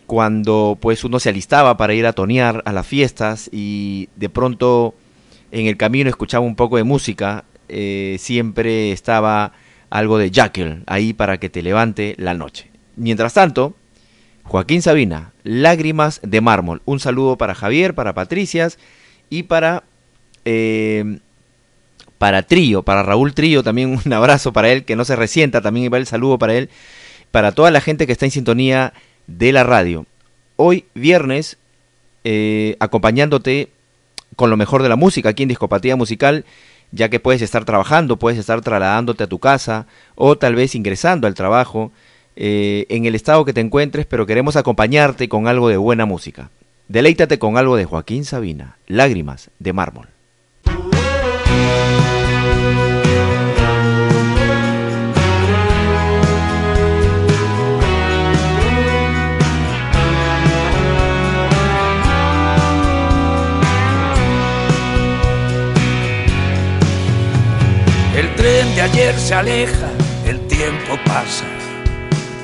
cuando 0.05 0.77
pues 0.81 1.05
uno 1.05 1.19
se 1.21 1.29
alistaba 1.29 1.77
para 1.77 1.93
ir 1.93 2.05
a 2.05 2.11
tonear 2.11 2.61
a 2.65 2.73
las 2.73 2.85
fiestas 2.85 3.49
y 3.53 4.09
de 4.17 4.27
pronto 4.27 4.93
en 5.51 5.67
el 5.67 5.77
camino 5.77 6.09
escuchaba 6.09 6.45
un 6.45 6.57
poco 6.57 6.75
de 6.75 6.83
música, 6.83 7.45
eh, 7.69 8.17
siempre 8.19 8.91
estaba 8.91 9.53
algo 9.89 10.17
de 10.17 10.29
Jackal 10.29 10.83
ahí 10.87 11.13
para 11.13 11.39
que 11.39 11.49
te 11.49 11.61
levante 11.61 12.15
la 12.17 12.33
noche. 12.33 12.69
Mientras 12.97 13.33
tanto, 13.33 13.75
Joaquín 14.51 14.81
Sabina, 14.81 15.31
Lágrimas 15.45 16.19
de 16.23 16.41
Mármol. 16.41 16.81
Un 16.83 16.99
saludo 16.99 17.37
para 17.37 17.55
Javier, 17.55 17.95
para 17.95 18.13
Patricias 18.13 18.79
y 19.29 19.43
para 19.43 19.83
eh, 20.43 21.19
para 22.17 22.43
Trío, 22.43 22.83
para 22.83 23.01
Raúl 23.01 23.33
Trío, 23.33 23.63
también 23.63 23.97
un 24.05 24.13
abrazo 24.13 24.51
para 24.51 24.69
él, 24.69 24.83
que 24.83 24.97
no 24.97 25.05
se 25.05 25.15
resienta, 25.15 25.61
también 25.61 25.89
va 25.91 25.99
el 25.99 26.05
saludo 26.05 26.37
para 26.37 26.53
él, 26.55 26.69
para 27.31 27.53
toda 27.53 27.71
la 27.71 27.79
gente 27.79 28.05
que 28.05 28.11
está 28.11 28.25
en 28.25 28.31
sintonía 28.31 28.91
de 29.25 29.53
la 29.53 29.63
radio. 29.63 30.05
Hoy, 30.57 30.83
viernes, 30.95 31.57
eh, 32.25 32.75
acompañándote 32.81 33.69
con 34.35 34.49
lo 34.49 34.57
mejor 34.57 34.83
de 34.83 34.89
la 34.89 34.97
música 34.97 35.29
aquí 35.29 35.43
en 35.43 35.49
Discopatía 35.49 35.95
Musical, 35.95 36.43
ya 36.91 37.07
que 37.07 37.21
puedes 37.21 37.41
estar 37.41 37.63
trabajando, 37.63 38.17
puedes 38.17 38.37
estar 38.37 38.59
trasladándote 38.59 39.23
a 39.23 39.27
tu 39.27 39.39
casa 39.39 39.87
o 40.15 40.37
tal 40.37 40.55
vez 40.55 40.75
ingresando 40.75 41.25
al 41.25 41.35
trabajo 41.35 41.93
eh, 42.35 42.85
en 42.89 43.05
el 43.05 43.15
estado 43.15 43.45
que 43.45 43.53
te 43.53 43.61
encuentres, 43.61 44.05
pero 44.05 44.25
queremos 44.25 44.55
acompañarte 44.55 45.29
con 45.29 45.47
algo 45.47 45.69
de 45.69 45.77
buena 45.77 46.05
música. 46.05 46.49
Deleítate 46.87 47.39
con 47.39 47.57
algo 47.57 47.77
de 47.77 47.85
Joaquín 47.85 48.25
Sabina, 48.25 48.77
Lágrimas 48.87 49.49
de 49.59 49.73
Mármol. 49.73 50.07
El 68.15 68.35
tren 68.35 68.75
de 68.75 68.81
ayer 68.81 69.15
se 69.15 69.33
aleja, 69.33 69.89
el 70.27 70.45
tiempo 70.47 70.99
pasa, 71.05 71.45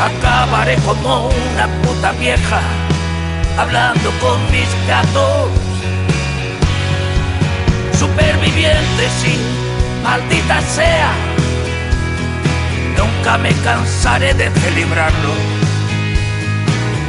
Acabaré 0.00 0.76
como 0.84 1.28
una 1.28 1.66
puta 1.82 2.12
vieja 2.12 2.60
hablando 3.58 4.10
con 4.20 4.40
mis 4.50 4.68
gatos. 4.86 5.50
Superviviente, 7.98 9.08
sí, 9.20 9.38
maldita 10.02 10.60
sea. 10.60 11.12
Nunca 12.96 13.38
me 13.38 13.52
cansaré 13.64 14.34
de 14.34 14.50
celebrarlo 14.50 15.32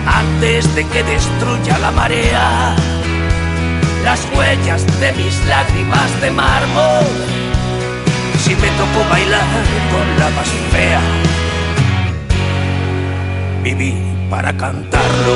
antes 0.06 0.74
de 0.76 0.86
que 0.88 1.04
destruya 1.04 1.78
la 1.80 1.92
marea 1.92 2.76
las 4.04 4.26
huellas 4.34 4.86
de 5.02 5.12
mis 5.14 5.46
lágrimas 5.48 6.22
de 6.22 6.32
mármol 6.32 7.06
si 8.40 8.56
me 8.56 8.70
tocó 8.70 9.10
bailar 9.10 9.46
con 9.92 10.20
la 10.20 10.30
más 10.30 10.48
fea. 10.72 11.02
Viví 13.68 13.96
para 14.30 14.56
cantarlo. 14.56 15.36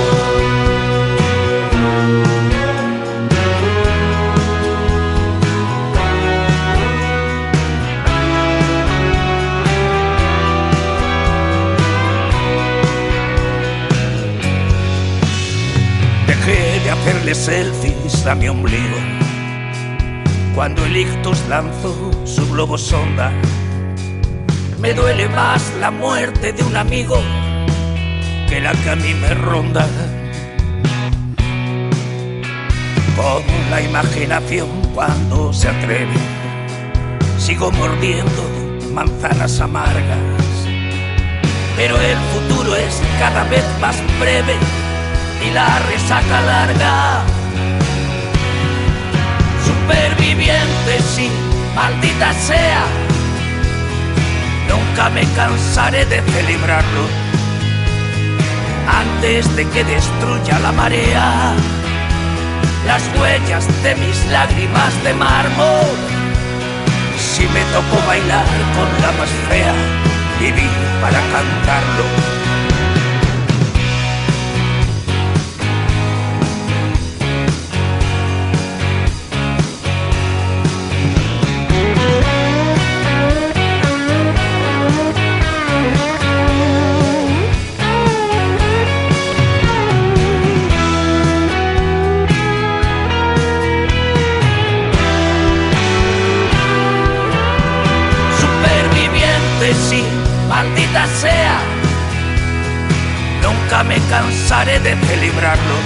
Dejé 16.25 16.79
de 16.85 16.89
hacerle 16.89 17.35
selfies 17.35 18.25
a 18.25 18.35
mi 18.35 18.47
ombligo 18.47 18.85
cuando 20.55 20.85
el 20.85 20.95
ictus 20.95 21.37
lanzó 21.49 21.93
su 22.23 22.49
globo 22.49 22.77
sonda. 22.77 23.29
Me 24.79 24.93
duele 24.93 25.27
más 25.27 25.73
la 25.81 25.91
muerte 25.91 26.53
de 26.53 26.63
un 26.63 26.77
amigo 26.77 27.21
que 28.51 28.59
la 28.59 28.73
que 28.73 28.89
a 28.89 28.95
mí 28.97 29.13
me 29.13 29.33
ronda. 29.33 29.87
Con 33.15 33.43
la 33.69 33.81
imaginación 33.81 34.67
cuando 34.93 35.53
se 35.53 35.69
atreve, 35.69 36.17
sigo 37.37 37.71
mordiendo 37.71 38.43
manzanas 38.93 39.57
amargas. 39.61 40.17
Pero 41.77 41.95
el 41.95 42.17
futuro 42.33 42.75
es 42.75 43.01
cada 43.19 43.45
vez 43.45 43.63
más 43.79 43.95
breve 44.19 44.55
y 45.47 45.53
la 45.53 45.79
resaca 45.89 46.41
larga 46.41 47.23
superviviente, 49.65 50.99
sí, 51.15 51.29
maldita 51.73 52.33
sea. 52.33 52.83
Nunca 54.67 55.09
me 55.09 55.23
cansaré 55.35 56.05
de 56.05 56.21
celebrarlo 56.33 57.20
antes 59.01 59.55
de 59.55 59.67
que 59.69 59.83
destruya 59.83 60.59
la 60.59 60.71
marea 60.71 61.55
las 62.85 63.03
huellas 63.17 63.65
de 63.83 63.95
mis 63.95 64.25
lágrimas 64.31 64.91
de 65.03 65.13
mármol. 65.13 65.95
Si 67.17 67.43
me 67.43 67.63
tocó 67.75 68.05
bailar 68.07 68.45
con 68.75 68.89
la 69.03 69.11
más 69.19 69.29
fea, 69.47 69.73
viví 70.39 70.69
para 71.01 71.19
cantarlo. 71.33 72.40
Me 103.91 103.99
cansaré 104.09 104.79
de 104.79 104.95
celebrarlo 104.95 105.77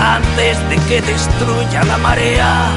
antes 0.00 0.56
de 0.70 0.76
que 0.88 1.02
destruya 1.02 1.84
la 1.84 1.98
marea 1.98 2.70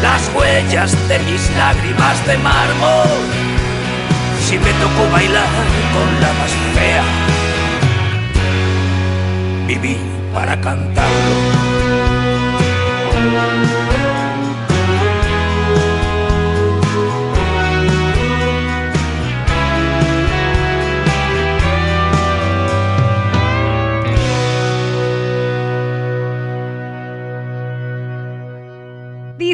las 0.00 0.22
huellas 0.34 0.90
de 1.08 1.18
mis 1.18 1.42
lágrimas 1.58 2.26
de 2.26 2.38
mármol. 2.38 3.10
Si 4.46 4.58
me 4.58 4.72
tocó 4.82 5.02
bailar 5.12 5.52
con 5.94 6.08
la 6.22 6.32
más 6.38 6.52
fea, 6.74 7.04
viví 9.66 9.98
para 10.32 10.58
cantarlo. 10.62 11.99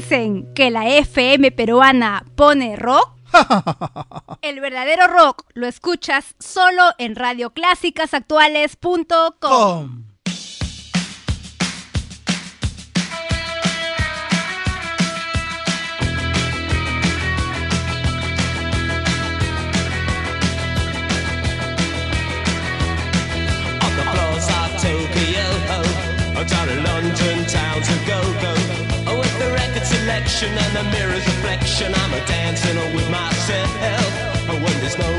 Dicen 0.08 0.54
que 0.54 0.70
la 0.70 0.88
FM 0.88 1.50
peruana 1.50 2.24
pone 2.36 2.76
rock. 2.76 3.10
El 4.40 4.60
verdadero 4.60 5.08
rock 5.08 5.42
lo 5.54 5.66
escuchas 5.66 6.36
solo 6.38 6.92
en 6.98 7.16
radioclásicasactuales.com. 7.16 10.04
Of 23.82 23.96
London 26.84 27.46
town 27.46 27.82
to 27.82 27.94
go 28.06 28.20
go. 28.40 28.55
Selection 30.36 30.58
and 30.58 30.76
the 30.76 30.84
mirror's 30.90 31.26
reflection, 31.26 31.94
I'm 31.94 32.12
a 32.12 32.26
dancing 32.26 32.76
with 32.94 33.08
myself. 33.10 34.48
When 34.48 34.80
there's 34.80 34.98
no 34.98 35.15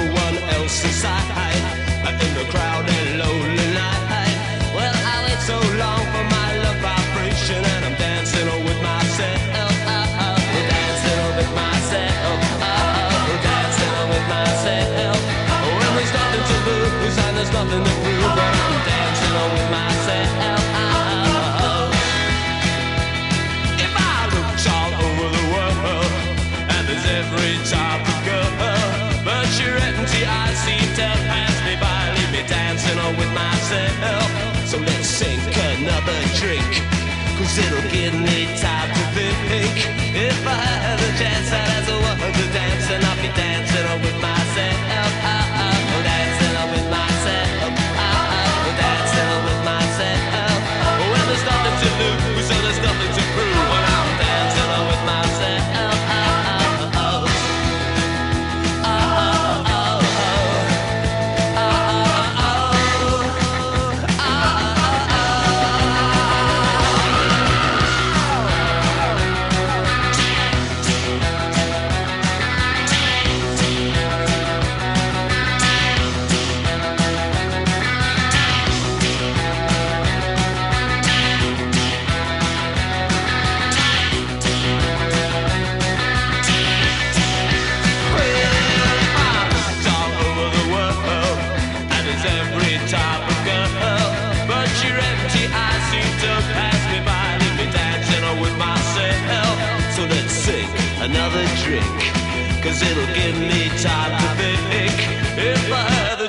kidney 38.07 38.45
type 38.55 38.91
to 38.95 39.03
pick. 39.47 39.75
If 40.15 40.47
I 40.47 40.63
had 40.85 40.99
a 40.99 41.11
chance, 41.19 41.51
I'd 41.51 41.67
have 41.75 41.87
to 41.87 41.95
walk 42.05 42.33
to 42.39 42.45
dance 42.53 42.89
and 42.91 43.03
I'll 43.03 43.21
be 43.21 43.31
dancing 43.35 43.96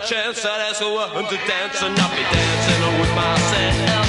chance 0.08 0.42
I'd 0.42 0.70
ask 0.70 0.80
her 0.80 1.22
to 1.22 1.36
dance, 1.46 1.82
and 1.82 1.94
I'd 1.98 2.16
be 2.16 2.22
dancing 2.22 2.98
with 2.98 3.14
myself. 3.14 4.07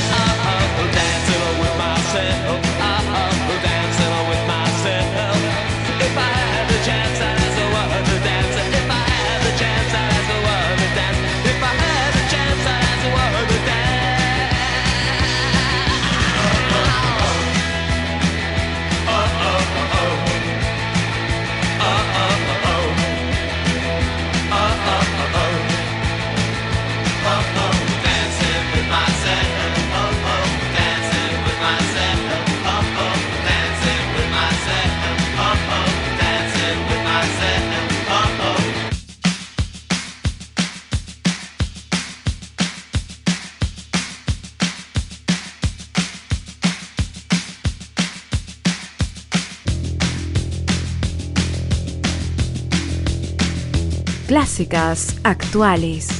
actuales. 55.23 56.18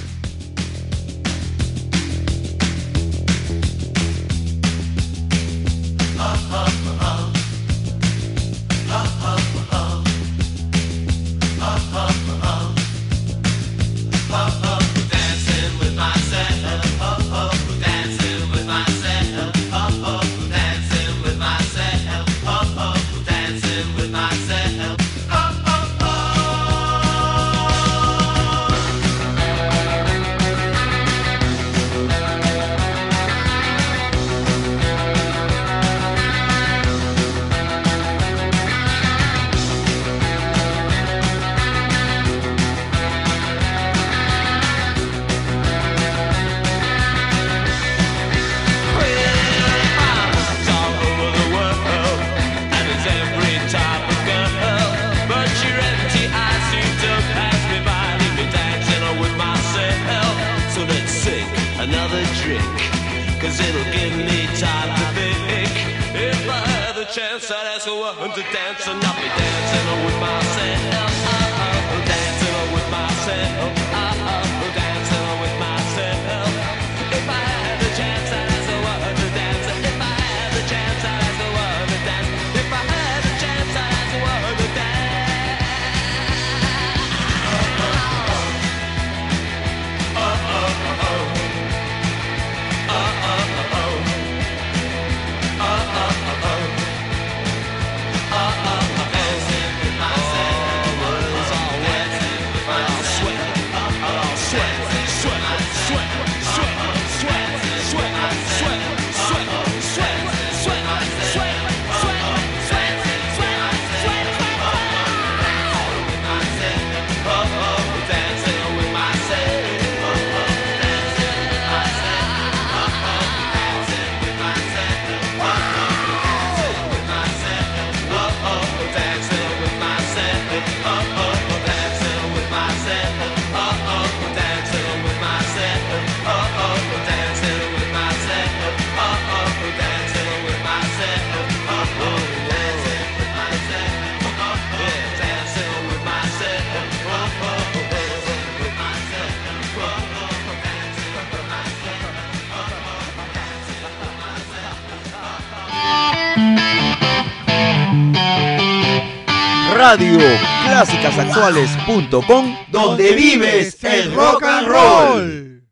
Radio 159.89 160.19
clásicasactuales.com, 160.65 162.55
donde 162.71 163.13
vives 163.13 163.83
el 163.83 164.13
rock 164.13 164.43
and 164.43 164.67
roll. 164.67 165.63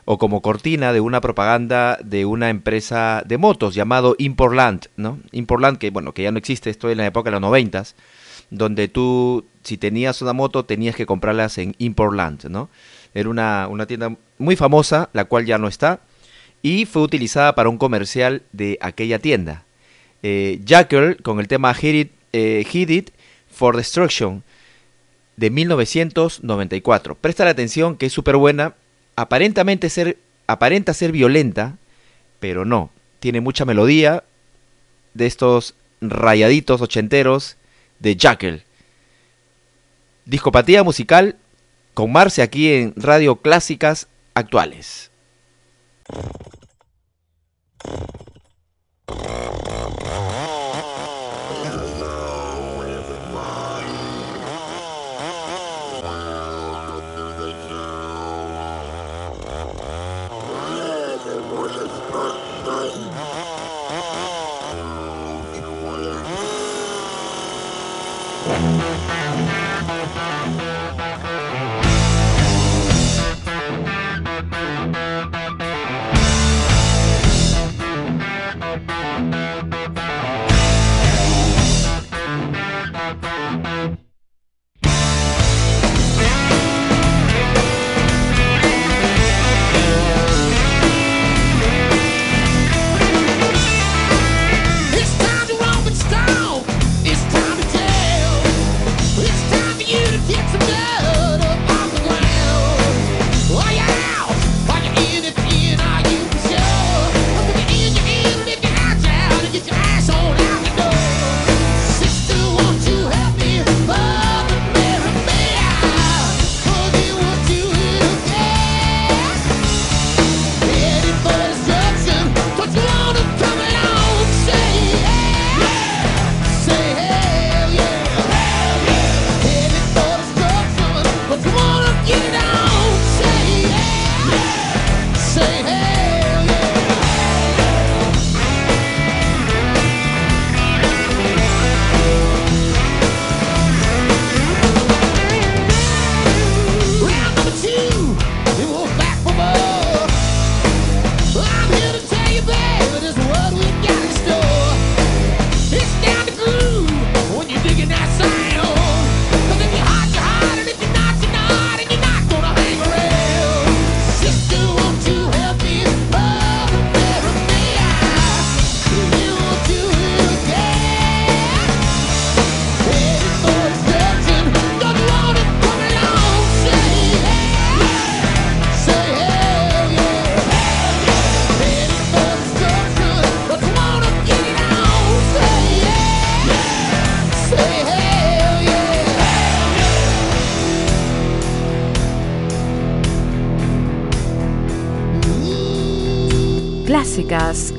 o 0.09 0.17
como 0.17 0.41
cortina 0.41 0.93
de 0.93 1.01
una 1.01 1.19
propaganda 1.19 1.99
de 2.01 2.23
una 2.23 2.49
empresa 2.49 3.23
de 3.25 3.37
motos 3.37 3.75
llamado 3.75 4.15
Importland, 4.17 4.87
¿no? 4.95 5.19
Importland 5.33 5.77
que 5.77 5.89
bueno, 5.89 6.13
que 6.13 6.23
ya 6.23 6.31
no 6.31 6.37
existe, 6.37 6.69
esto 6.69 6.89
en 6.89 6.99
la 6.99 7.05
época 7.05 7.27
de 7.27 7.33
los 7.33 7.41
noventas, 7.41 7.93
donde 8.49 8.87
tú 8.87 9.43
si 9.63 9.77
tenías 9.77 10.21
una 10.21 10.31
moto 10.31 10.63
tenías 10.63 10.95
que 10.95 11.05
comprarlas 11.05 11.57
en 11.57 11.75
Importland, 11.77 12.45
¿no? 12.45 12.69
Era 13.13 13.27
una, 13.27 13.67
una 13.67 13.85
tienda 13.85 14.15
muy 14.37 14.55
famosa, 14.55 15.09
la 15.11 15.25
cual 15.25 15.45
ya 15.45 15.57
no 15.57 15.67
está, 15.67 15.99
y 16.61 16.85
fue 16.85 17.01
utilizada 17.01 17.53
para 17.53 17.67
un 17.67 17.77
comercial 17.77 18.43
de 18.53 18.77
aquella 18.79 19.19
tienda. 19.19 19.65
Eh, 20.23 20.61
Jackal 20.63 21.17
con 21.21 21.41
el 21.41 21.49
tema 21.49 21.73
Hit 21.73 22.11
It, 22.11 22.11
eh, 22.31 23.05
for 23.51 23.75
Destruction 23.75 24.41
de 25.35 25.49
1994. 25.49 27.15
Presta 27.15 27.43
la 27.43 27.51
atención 27.51 27.97
que 27.97 28.05
es 28.05 28.13
súper 28.13 28.37
buena. 28.37 28.75
Aparentemente 29.17 29.89
ser, 29.89 30.19
aparenta 30.45 30.93
ser 30.93 31.11
violenta, 31.11 31.77
pero 32.39 32.65
no. 32.65 32.91
Tiene 33.19 33.41
mucha 33.41 33.65
melodía 33.65 34.23
de 35.15 35.25
estos 35.25 35.73
rayaditos 36.01 36.81
ochenteros 36.81 37.57
de 37.97 38.15
Jackal. 38.15 38.63
Discopatía 40.25 40.83
musical 40.83 41.35
con 41.95 42.11
Marce 42.11 42.43
aquí 42.43 42.71
en 42.71 42.93
Radio 42.95 43.37
Clásicas 43.37 44.07
Actuales. 44.35 45.09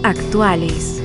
actuales. 0.03 0.98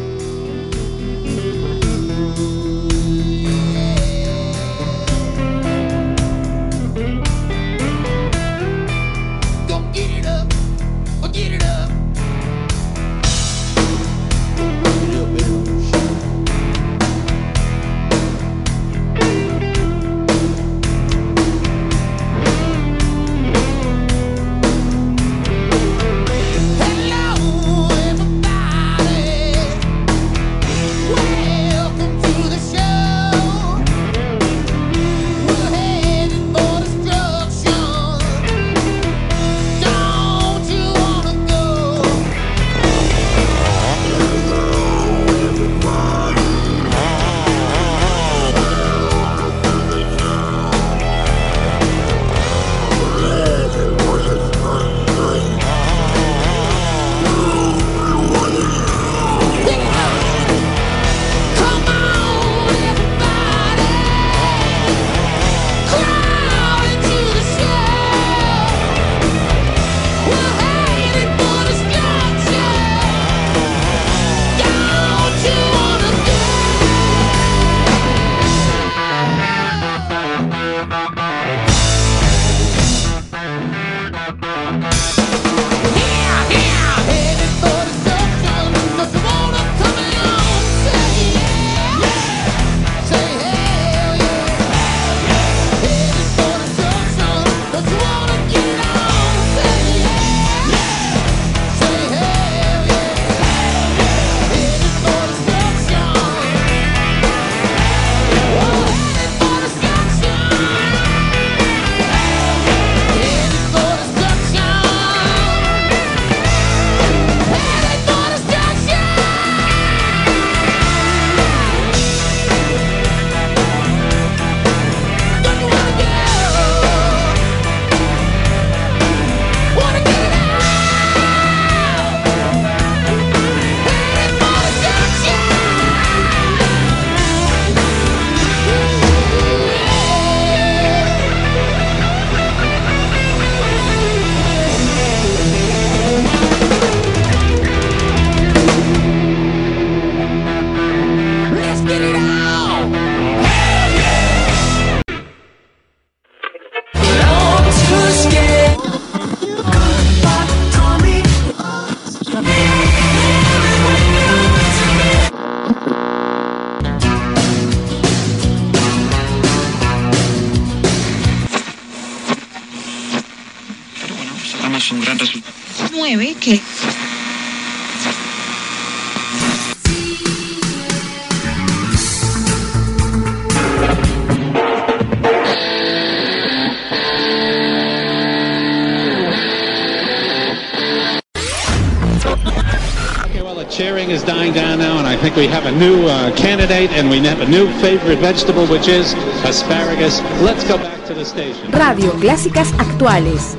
Radio 201.72 202.14
Clásicas 202.14 202.72
Actuales. 202.80 203.58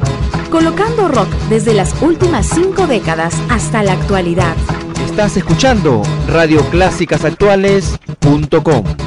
Colocando 0.50 1.08
rock 1.08 1.28
desde 1.50 1.74
las 1.74 1.94
últimas 2.00 2.46
cinco 2.46 2.86
décadas 2.86 3.34
hasta 3.50 3.82
la 3.82 3.92
actualidad. 3.92 4.56
Estás 5.04 5.36
escuchando 5.36 6.00
radioclásicasactuales.com. 6.28 9.03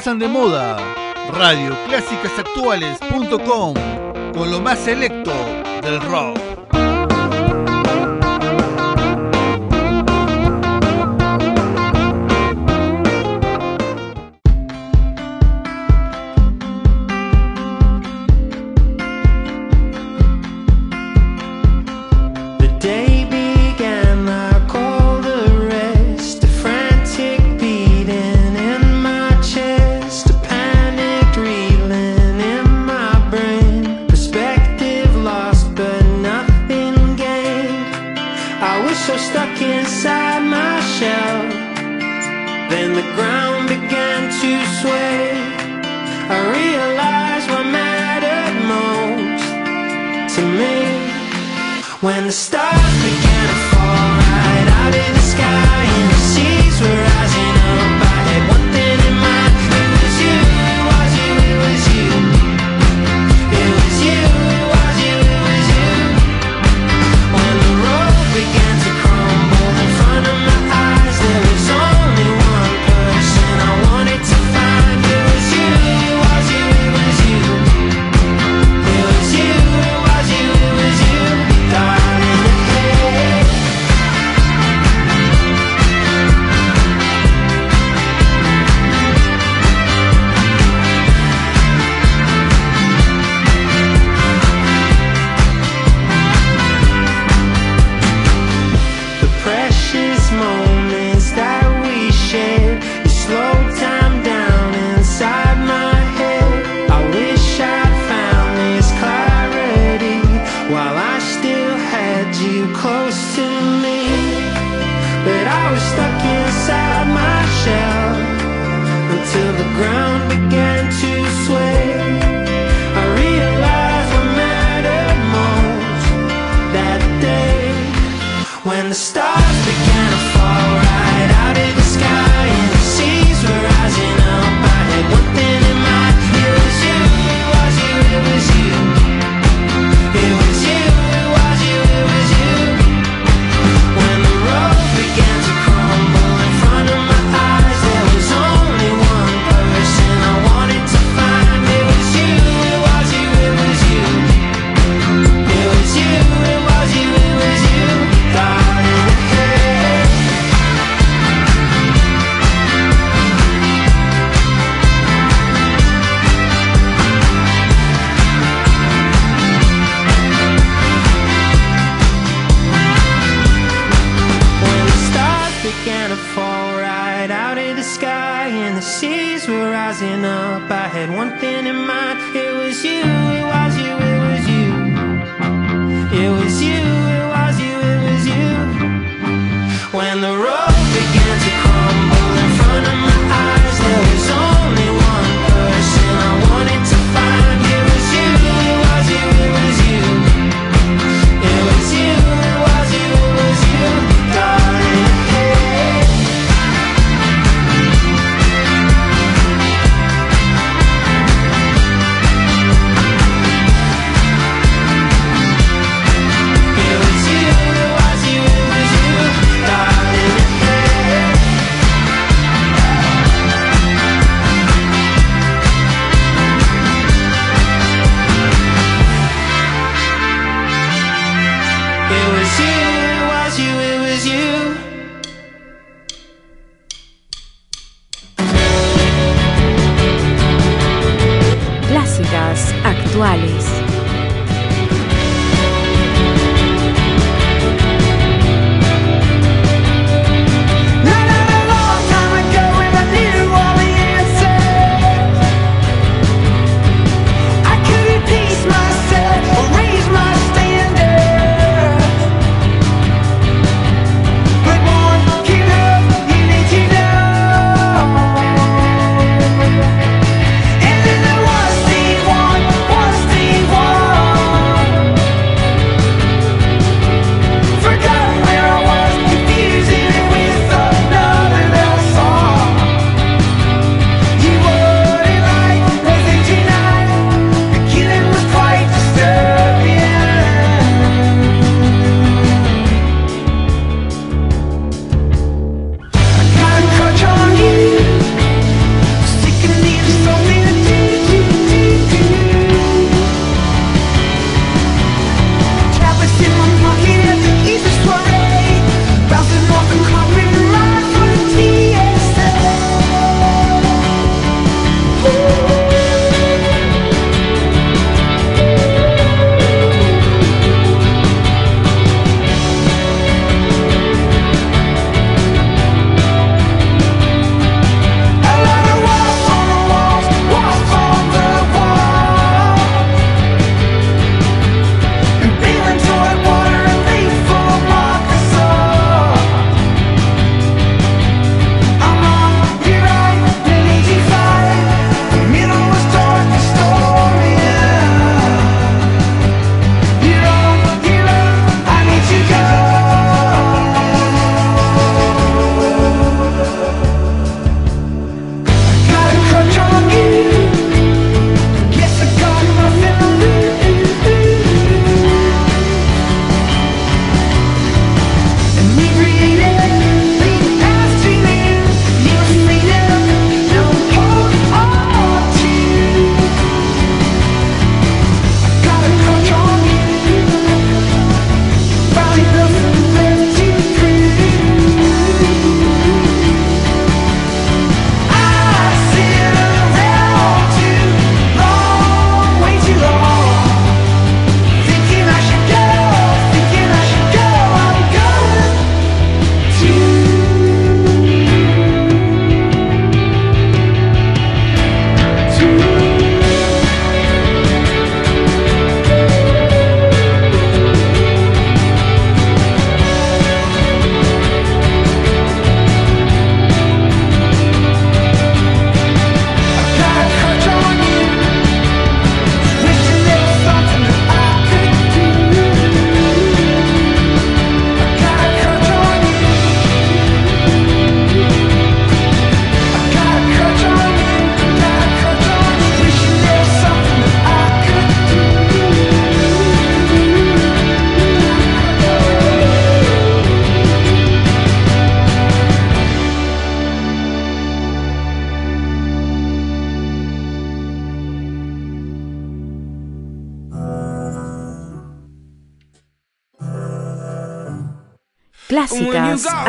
pasan 0.00 0.18
de 0.18 0.28
moda. 0.28 0.78
Radio 1.30 1.76
Clásicas 1.86 2.32
Actuales.com 2.38 3.74
con 4.32 4.50
lo 4.50 4.58
más 4.58 4.78
selecto 4.78 5.30
del 5.82 6.00
rock. 6.00 6.49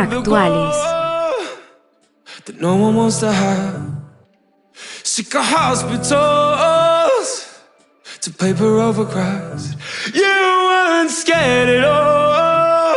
Actuales. 0.08 0.78
that 2.46 2.60
no 2.60 2.76
one 2.76 2.96
wants 2.96 3.20
to 3.20 3.32
have. 3.32 3.82
Sick 5.04 5.36
of 5.36 5.46
hospitals 5.46 7.28
to 8.22 8.32
paper 8.32 8.80
overcrowds. 8.80 9.76
You 10.14 10.38
weren't 10.68 11.12
scared 11.12 11.70
at 11.70 11.84
all, 11.84 12.96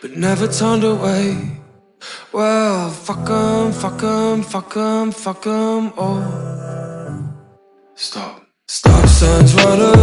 but 0.00 0.16
never 0.16 0.46
turned 0.48 0.84
away. 0.84 1.60
Well, 2.32 2.90
fuck 2.90 3.28
'em, 3.30 3.72
fuck 3.72 4.02
'em, 4.02 4.42
fuck 4.42 4.76
'em, 4.76 5.12
fuck 5.12 5.46
'em 5.46 5.92
all. 5.96 6.24
Stop. 7.94 8.42
Stop 8.66 9.04
right 9.56 9.80
'em, 9.80 10.01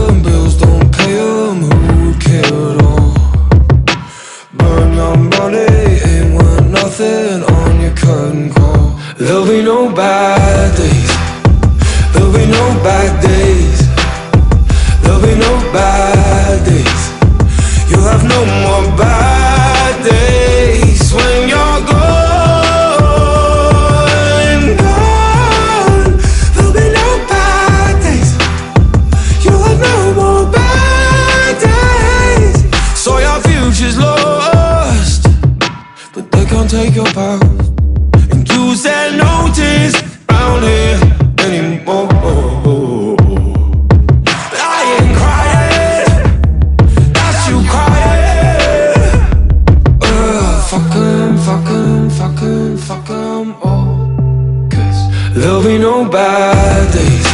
bad 56.19 56.91
days. 56.91 57.27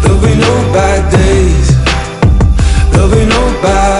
There'll 0.00 0.20
be 0.20 0.34
no 0.46 0.54
bad 0.72 1.02
days. 1.12 1.68
There'll 2.90 3.10
be 3.10 3.26
no 3.26 3.42
bad 3.62 3.91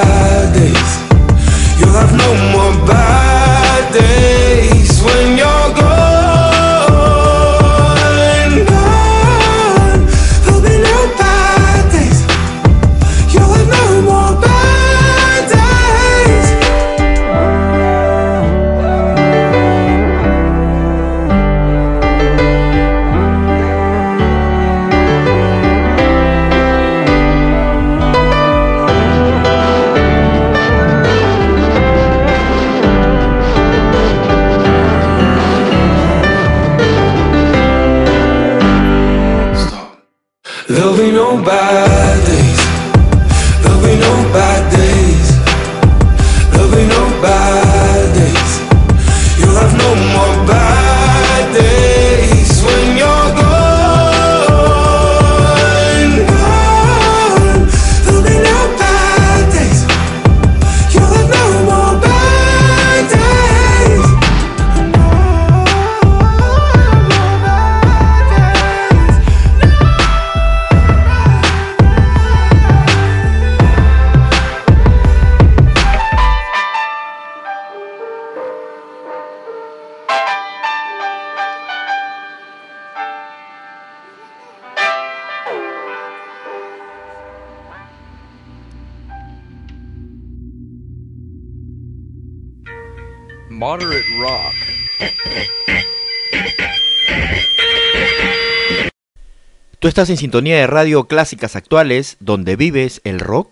¿Tú 99.83 99.89
estás 99.89 100.09
en 100.11 100.17
sintonía 100.17 100.59
de 100.59 100.69
radio 100.69 101.09
clásicas 101.09 101.57
actuales 101.57 102.17
donde 102.21 102.55
vives 102.55 103.01
el 103.03 103.19
rock? 103.19 103.51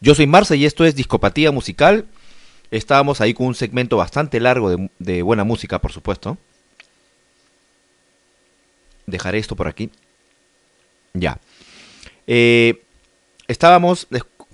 Yo 0.00 0.14
soy 0.14 0.26
Marce 0.26 0.56
y 0.56 0.64
esto 0.64 0.86
es 0.86 0.94
Discopatía 0.94 1.52
Musical. 1.52 2.06
Estábamos 2.70 3.20
ahí 3.20 3.34
con 3.34 3.48
un 3.48 3.54
segmento 3.54 3.98
bastante 3.98 4.40
largo 4.40 4.88
de, 4.98 5.20
buena 5.20 5.44
música, 5.44 5.82
por 5.82 5.92
supuesto. 5.92 6.38
Dejaré 9.04 9.36
esto 9.36 9.54
por 9.54 9.68
aquí. 9.68 9.90
Ya. 11.12 11.40
Eh, 12.26 12.82
estábamos, 13.48 14.08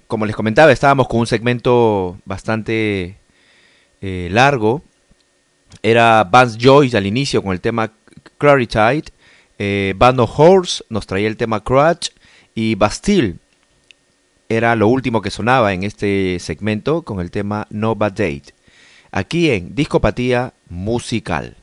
como 0.09 0.27
les 0.27 0.35
comentaba, 0.35 0.73
estábamos 0.73 1.07
con 1.07 1.21
un 1.21 1.29
segmento 1.29 2.19
bastante 2.25 3.17
eh, 4.01 4.29
largo. 4.33 4.83
Era 5.85 6.25
Vance 6.25 6.59
Joyce 6.61 6.97
al 6.97 7.07
inicio 7.07 7.45
con 7.45 7.53
el 7.53 7.61
tema 7.61 7.93
Claritide. 8.39 9.13
Eh, 9.65 9.95
Band 9.97 10.19
of 10.19 10.41
Horse 10.41 10.83
nos 10.89 11.07
traía 11.07 11.29
el 11.29 11.37
tema 11.37 11.63
Crutch. 11.63 12.11
Y 12.53 12.75
Bastille 12.75 13.37
era 14.49 14.75
lo 14.75 14.89
último 14.89 15.23
que 15.23 15.31
sonaba 15.31 15.73
en 15.73 15.85
este 15.85 16.39
segmento 16.41 17.03
con 17.03 17.21
el 17.21 17.31
tema 17.31 17.69
No 17.71 17.95
Bad 17.95 18.11
Date. 18.11 18.55
Aquí 19.13 19.51
en 19.51 19.77
Discopatía 19.77 20.53
Musical. 20.69 21.57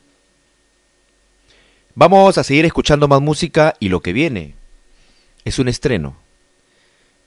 Vamos 1.93 2.37
a 2.37 2.45
seguir 2.45 2.63
escuchando 2.63 3.09
más 3.09 3.19
música 3.19 3.75
y 3.81 3.89
lo 3.89 3.99
que 3.99 4.13
viene 4.13 4.55
es 5.43 5.59
un 5.59 5.67
estreno. 5.67 6.15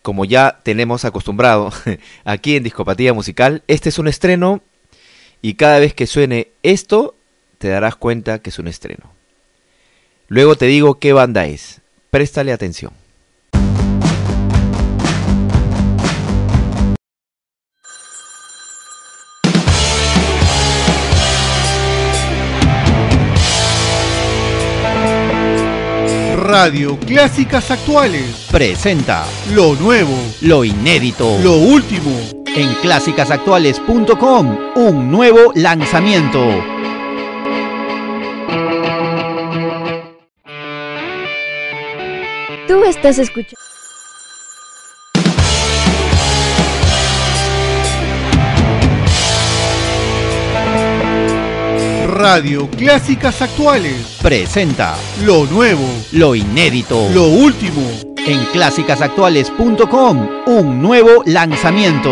Como 0.01 0.25
ya 0.25 0.61
tenemos 0.63 1.05
acostumbrado 1.05 1.71
aquí 2.25 2.57
en 2.57 2.63
Discopatía 2.63 3.13
Musical, 3.13 3.63
este 3.69 3.91
es 3.91 3.99
un 3.99 4.09
estreno 4.09 4.63
y 5.43 5.55
cada 5.55 5.79
vez 5.81 5.93
que 5.93 6.07
suene 6.07 6.49
esto 6.63 7.15
te 7.59 7.69
darás 7.69 7.95
cuenta 7.95 8.39
que 8.39 8.49
es 8.49 8.59
un 8.59 8.69
estreno. 8.69 9.22
Luego 10.33 10.57
te 10.57 10.65
digo 10.65 10.99
qué 10.99 11.13
banda 11.13 11.45
es. 11.45 11.83
Préstale 12.09 12.55
atención. 12.55 12.91
Radio 26.39 26.99
Clásicas 26.99 27.71
Actuales. 27.71 28.49
Presenta 28.51 29.27
Lo 29.53 29.75
nuevo, 29.75 30.17
lo 30.41 30.65
inédito 30.65 31.39
lo 31.43 31.57
último. 31.57 32.11
en 32.57 32.73
clásicasactuales.com, 32.81 34.59
un 34.77 35.11
nuevo 35.11 35.53
lanzamiento. 35.55 36.41
Tú 42.73 42.83
estás 42.85 43.19
escuchando. 43.19 43.61
Radio 52.07 52.71
Clásicas 52.71 53.43
Actuales. 53.43 54.17
Presenta 54.23 54.97
Lo 55.23 55.45
nuevo, 55.45 55.87
lo 56.13 56.35
inédito 56.35 57.11
lo 57.13 57.27
último. 57.27 57.83
en 58.27 58.43
clásicasactuales.com, 58.53 60.29
un 60.47 60.81
nuevo 60.81 61.23
lanzamiento. 61.27 62.11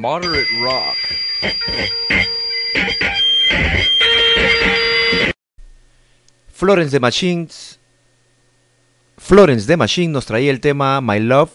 Moderate 0.00 0.48
rock. 0.62 0.96
Florence 6.52 6.90
the 6.92 7.00
Machines. 7.00 7.78
Florence 9.18 9.66
the 9.66 9.76
Machine 9.76 10.12
nos 10.12 10.26
traía 10.26 10.50
el 10.50 10.60
tema 10.60 11.00
My 11.00 11.20
Love. 11.20 11.50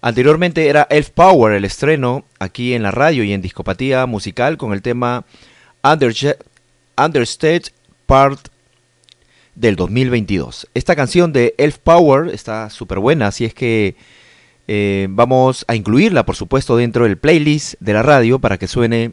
Anteriormente 0.00 0.68
era 0.68 0.86
Elf 0.90 1.10
Power 1.10 1.52
el 1.54 1.64
estreno 1.64 2.24
aquí 2.38 2.74
en 2.74 2.82
la 2.82 2.90
radio 2.90 3.24
y 3.24 3.32
en 3.32 3.42
Discopatía 3.42 4.06
Musical 4.06 4.56
con 4.56 4.72
el 4.72 4.82
tema 4.82 5.24
Underje- 5.82 6.36
Understate 6.96 7.64
Part 8.06 8.48
del 9.54 9.74
2022. 9.74 10.68
Esta 10.74 10.94
canción 10.94 11.32
de 11.32 11.54
Elf 11.58 11.78
Power 11.78 12.28
está 12.28 12.68
súper 12.70 12.98
buena, 12.98 13.28
así 13.28 13.44
es 13.44 13.54
que 13.54 13.96
eh, 14.68 15.06
vamos 15.10 15.64
a 15.68 15.74
incluirla, 15.74 16.24
por 16.26 16.36
supuesto, 16.36 16.76
dentro 16.76 17.04
del 17.04 17.18
playlist 17.18 17.74
de 17.80 17.92
la 17.92 18.02
radio 18.02 18.38
para 18.38 18.58
que 18.58 18.66
suene 18.68 19.12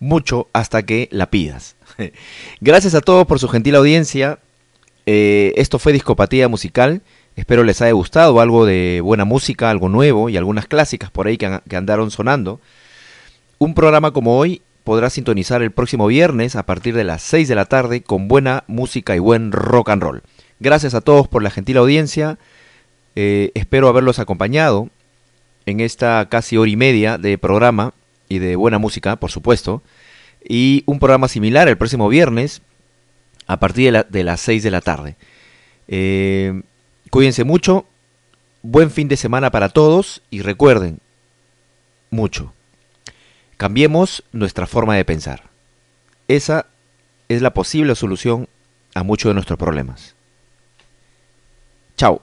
mucho 0.00 0.48
hasta 0.52 0.82
que 0.84 1.08
la 1.12 1.30
pidas. 1.30 1.76
Gracias 2.60 2.94
a 2.94 3.00
todos 3.00 3.26
por 3.26 3.38
su 3.38 3.48
gentil 3.48 3.76
audiencia. 3.76 4.38
Eh, 5.06 5.52
esto 5.56 5.78
fue 5.78 5.92
Discopatía 5.92 6.48
Musical. 6.48 7.02
Espero 7.36 7.64
les 7.64 7.82
haya 7.82 7.92
gustado 7.92 8.40
algo 8.40 8.64
de 8.66 9.00
buena 9.02 9.24
música, 9.24 9.70
algo 9.70 9.88
nuevo 9.88 10.28
y 10.28 10.36
algunas 10.36 10.66
clásicas 10.66 11.10
por 11.10 11.26
ahí 11.26 11.36
que, 11.36 11.46
an- 11.46 11.62
que 11.68 11.76
andaron 11.76 12.10
sonando. 12.10 12.60
Un 13.58 13.74
programa 13.74 14.10
como 14.10 14.38
hoy 14.38 14.62
podrá 14.84 15.10
sintonizar 15.10 15.62
el 15.62 15.70
próximo 15.70 16.06
viernes 16.06 16.56
a 16.56 16.64
partir 16.64 16.94
de 16.94 17.04
las 17.04 17.22
6 17.22 17.48
de 17.48 17.54
la 17.54 17.64
tarde 17.66 18.02
con 18.02 18.28
buena 18.28 18.64
música 18.68 19.16
y 19.16 19.18
buen 19.18 19.52
rock 19.52 19.90
and 19.90 20.02
roll. 20.02 20.22
Gracias 20.60 20.94
a 20.94 21.00
todos 21.00 21.28
por 21.28 21.42
la 21.42 21.50
gentil 21.50 21.76
audiencia. 21.76 22.38
Eh, 23.16 23.50
espero 23.54 23.88
haberlos 23.88 24.18
acompañado 24.18 24.88
en 25.64 25.80
esta 25.80 26.28
casi 26.30 26.56
hora 26.56 26.70
y 26.70 26.76
media 26.76 27.18
de 27.18 27.38
programa 27.38 27.92
y 28.28 28.38
de 28.38 28.56
buena 28.56 28.78
música, 28.78 29.16
por 29.16 29.30
supuesto. 29.30 29.82
Y 30.48 30.84
un 30.86 30.98
programa 30.98 31.26
similar 31.28 31.66
el 31.68 31.76
próximo 31.78 32.08
viernes 32.08 32.62
a 33.46 33.58
partir 33.58 33.86
de, 33.86 33.92
la- 33.92 34.02
de 34.04 34.22
las 34.24 34.40
6 34.40 34.62
de 34.62 34.70
la 34.70 34.80
tarde. 34.80 35.16
Eh, 35.88 36.62
cuídense 37.10 37.44
mucho, 37.44 37.86
buen 38.62 38.90
fin 38.90 39.08
de 39.08 39.16
semana 39.16 39.50
para 39.50 39.68
todos 39.70 40.22
y 40.30 40.42
recuerden 40.42 40.98
mucho, 42.10 42.52
cambiemos 43.56 44.22
nuestra 44.32 44.66
forma 44.66 44.94
de 44.96 45.04
pensar. 45.04 45.44
Esa 46.28 46.66
es 47.28 47.42
la 47.42 47.52
posible 47.54 47.94
solución 47.94 48.48
a 48.94 49.02
muchos 49.02 49.30
de 49.30 49.34
nuestros 49.34 49.58
problemas. 49.58 50.14
Chao. 51.96 52.22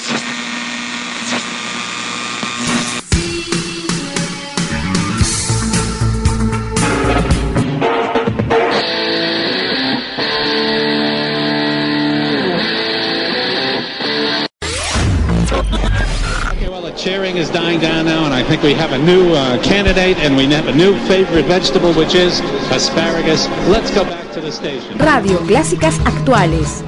cheering 17.03 17.37
is 17.37 17.49
dying 17.49 17.79
down 17.79 18.05
now, 18.05 18.25
and 18.25 18.33
I 18.33 18.43
think. 18.43 18.61
we 18.63 18.73
have 18.73 18.93
a 18.93 18.97
new 18.97 19.33
uh, 19.33 19.61
candidate 19.63 20.17
and 20.19 20.37
we 20.37 20.45
have 20.53 20.67
a 20.67 20.73
new 20.73 20.93
favorite 21.07 21.45
vegetable, 21.45 21.93
which 21.93 22.13
is 22.13 22.41
asparagus. 22.71 23.47
Let's 23.67 23.89
go 23.93 24.03
back 24.03 24.31
to 24.33 24.41
the 24.41 24.51
station. 24.51 24.99
Radio 24.99 25.39
Clásicas 25.47 25.99
Actuales. 26.05 26.83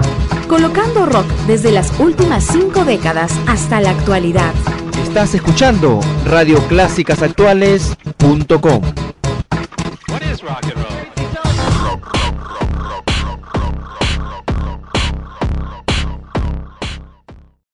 Colocando 0.48 1.08
rock 1.08 1.26
desde 1.48 1.72
las 1.72 1.92
últimas 2.00 2.44
cinco 2.44 2.86
décadas 2.86 3.32
hasta 3.48 3.82
la 3.82 3.90
actualidad. 3.92 4.54
Estás 5.02 5.34
escuchando 5.34 6.00
radioclásicasactuales.com. 6.26 9.03